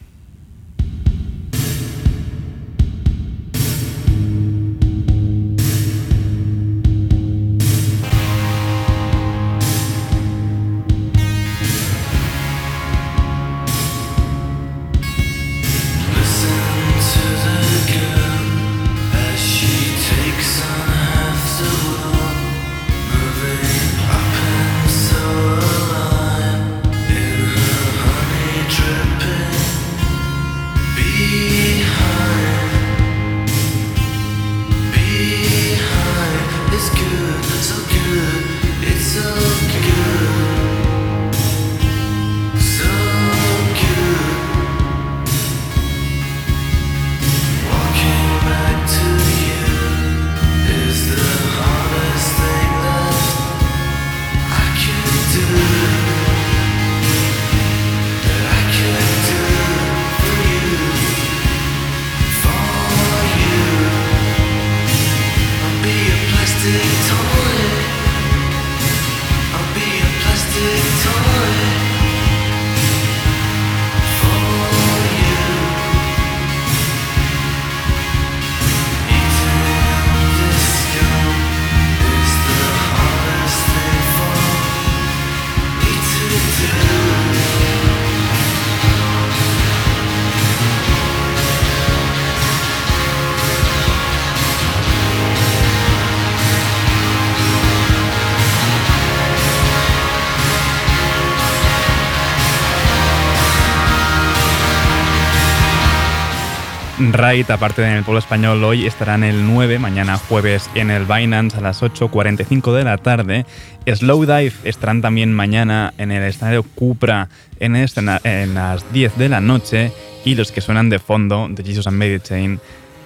Right, 107.13 107.51
aparte 107.51 107.83
en 107.83 107.93
el 107.93 108.05
pueblo 108.05 108.21
español 108.21 108.65
hoy, 108.65 108.87
estará 108.87 109.17
en 109.17 109.25
el 109.25 109.47
9, 109.47 109.79
mañana 109.79 110.17
jueves 110.17 110.71
en 110.75 110.91
el 110.91 111.05
Binance 111.05 111.59
a 111.59 111.61
las 111.61 111.83
8.45 111.83 112.73
de 112.73 112.85
la 112.85 112.97
tarde. 112.97 113.45
Slowdive 113.87 114.55
estarán 114.65 115.03
también 115.03 115.31
mañana 115.35 115.93
en 115.99 116.11
el 116.11 116.23
escenario 116.23 116.63
Cupra 116.63 117.29
en, 117.61 117.77
en 117.77 118.55
las 118.55 118.93
10 118.95 119.19
de 119.19 119.29
la 119.29 119.43
noche. 119.43 119.93
Y 120.25 120.37
los 120.37 120.53
que 120.53 120.63
suenan 120.63 120.89
de 120.89 120.99
fondo, 120.99 121.49
de 121.51 121.63
Jesus 121.63 121.87
and 121.87 121.99
Mary 121.99 122.19
Chain, 122.19 122.61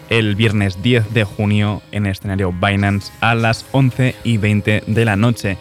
el 0.08 0.36
viernes 0.36 0.80
10 0.84 1.12
de 1.12 1.24
junio 1.24 1.82
en 1.90 2.06
el 2.06 2.12
escenario 2.12 2.52
Binance 2.52 3.12
a 3.20 3.34
las 3.34 3.66
11 3.72 4.14
y 4.22 4.36
20 4.36 4.84
de 4.86 5.04
la 5.04 5.16
noche. 5.16 5.58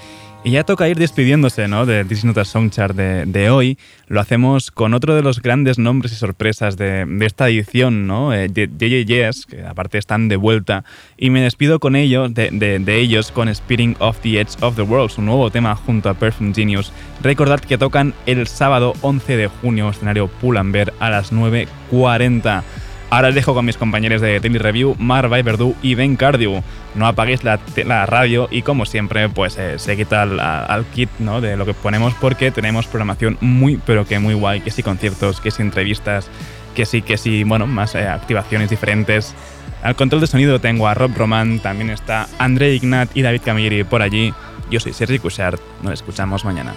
Y 0.48 0.52
ya 0.52 0.64
toca 0.64 0.88
ir 0.88 1.00
despidiéndose 1.00 1.68
¿no? 1.68 1.88
de 1.88 2.06
This 2.06 2.20
is 2.20 2.26
Not 2.26 2.38
a 2.38 2.46
Song 2.46 2.70
Chart 2.70 2.96
de, 2.96 3.26
de 3.26 3.50
hoy. 3.50 3.80
Lo 4.08 4.22
hacemos 4.22 4.70
con 4.70 4.94
otro 4.94 5.16
de 5.16 5.24
los 5.24 5.42
grandes 5.42 5.80
nombres 5.80 6.12
y 6.12 6.16
sorpresas 6.18 6.78
de, 6.78 7.04
de 7.04 7.26
esta 7.26 7.50
edición, 7.50 8.06
¿no? 8.06 8.32
Eh, 8.32 8.48
de- 8.48 8.68
JJJs, 8.68 9.48
que 9.48 9.64
aparte 9.66 9.98
están 9.98 10.28
de 10.28 10.36
vuelta. 10.36 10.84
Y 11.18 11.32
me 11.32 11.42
despido 11.42 11.80
con 11.80 11.96
ellos, 11.96 12.32
de, 12.36 12.52
de- 12.52 12.96
ellos 13.02 13.32
con 13.32 13.54
Speeding 13.54 13.96
Off 13.98 14.20
the 14.20 14.40
Edge 14.40 14.52
of 14.62 14.76
the 14.76 14.84
World, 14.84 15.10
su 15.10 15.24
nuevo 15.24 15.50
tema 15.50 15.76
junto 15.76 16.10
a 16.10 16.14
Perfume 16.14 16.54
Genius. 16.54 16.94
Recordad 17.24 17.60
que 17.60 17.80
tocan 17.80 18.14
el 18.28 18.46
sábado 18.46 18.94
11 19.02 19.38
de 19.38 19.48
junio, 19.48 19.90
escenario 19.90 20.28
Pull&Bear 20.28 20.94
a 21.00 21.10
las 21.10 21.34
9.40. 21.34 22.62
Ahora 23.10 23.30
os 23.30 23.36
dejo 23.36 23.54
con 23.54 23.66
mis 23.66 23.78
compañeros 23.78 24.22
de 24.22 24.40
Daily 24.40 24.58
Review, 24.58 24.96
Mar 24.98 25.30
Verdú 25.30 25.76
y 25.82 25.96
Ben 25.96 26.16
Cardew. 26.16 26.64
No 26.96 27.08
apaguéis 27.08 27.44
la, 27.44 27.60
la 27.86 28.06
radio 28.06 28.48
y 28.52 28.62
como 28.62 28.86
siempre, 28.86 29.30
pues 29.30 29.58
eh, 29.58 29.78
se 29.78 29.96
quita 29.96 30.24
al, 30.24 30.40
al 30.40 30.86
kit 30.86 31.10
¿no? 31.20 31.40
de 31.40 31.56
lo 31.56 31.66
que 31.66 31.74
ponemos 31.74 32.14
porque 32.16 32.52
tenemos 32.52 32.88
programación 32.88 33.38
muy, 33.42 33.80
pero 33.86 34.06
que 34.06 34.20
muy 34.20 34.34
guay, 34.34 34.62
que 34.62 34.72
sí 34.72 34.82
conciertos, 34.82 35.40
que 35.40 35.52
sí 35.52 35.62
entrevistas, 35.62 36.30
que 36.74 36.86
sí, 36.86 37.02
que 37.02 37.18
sí, 37.18 37.44
bueno, 37.44 37.68
más 37.68 37.96
eh, 37.96 38.08
activaciones 38.08 38.70
diferentes. 38.70 39.36
Al 39.84 39.96
control 39.96 40.22
de 40.22 40.28
sonido 40.28 40.60
tengo 40.60 40.88
a 40.88 40.96
Rob 40.96 41.12
Roman, 41.16 41.60
también 41.60 41.92
está 41.92 42.28
André 42.40 42.74
Ignat 42.74 43.16
y 43.16 43.22
David 43.22 43.42
Camilleri 43.46 43.84
por 43.84 44.02
allí. 44.02 44.34
Yo 44.72 44.80
soy 44.80 44.94
Sergi 44.94 45.20
Cushart, 45.20 45.62
nos 45.84 45.94
escuchamos 45.94 46.44
mañana. 46.44 46.74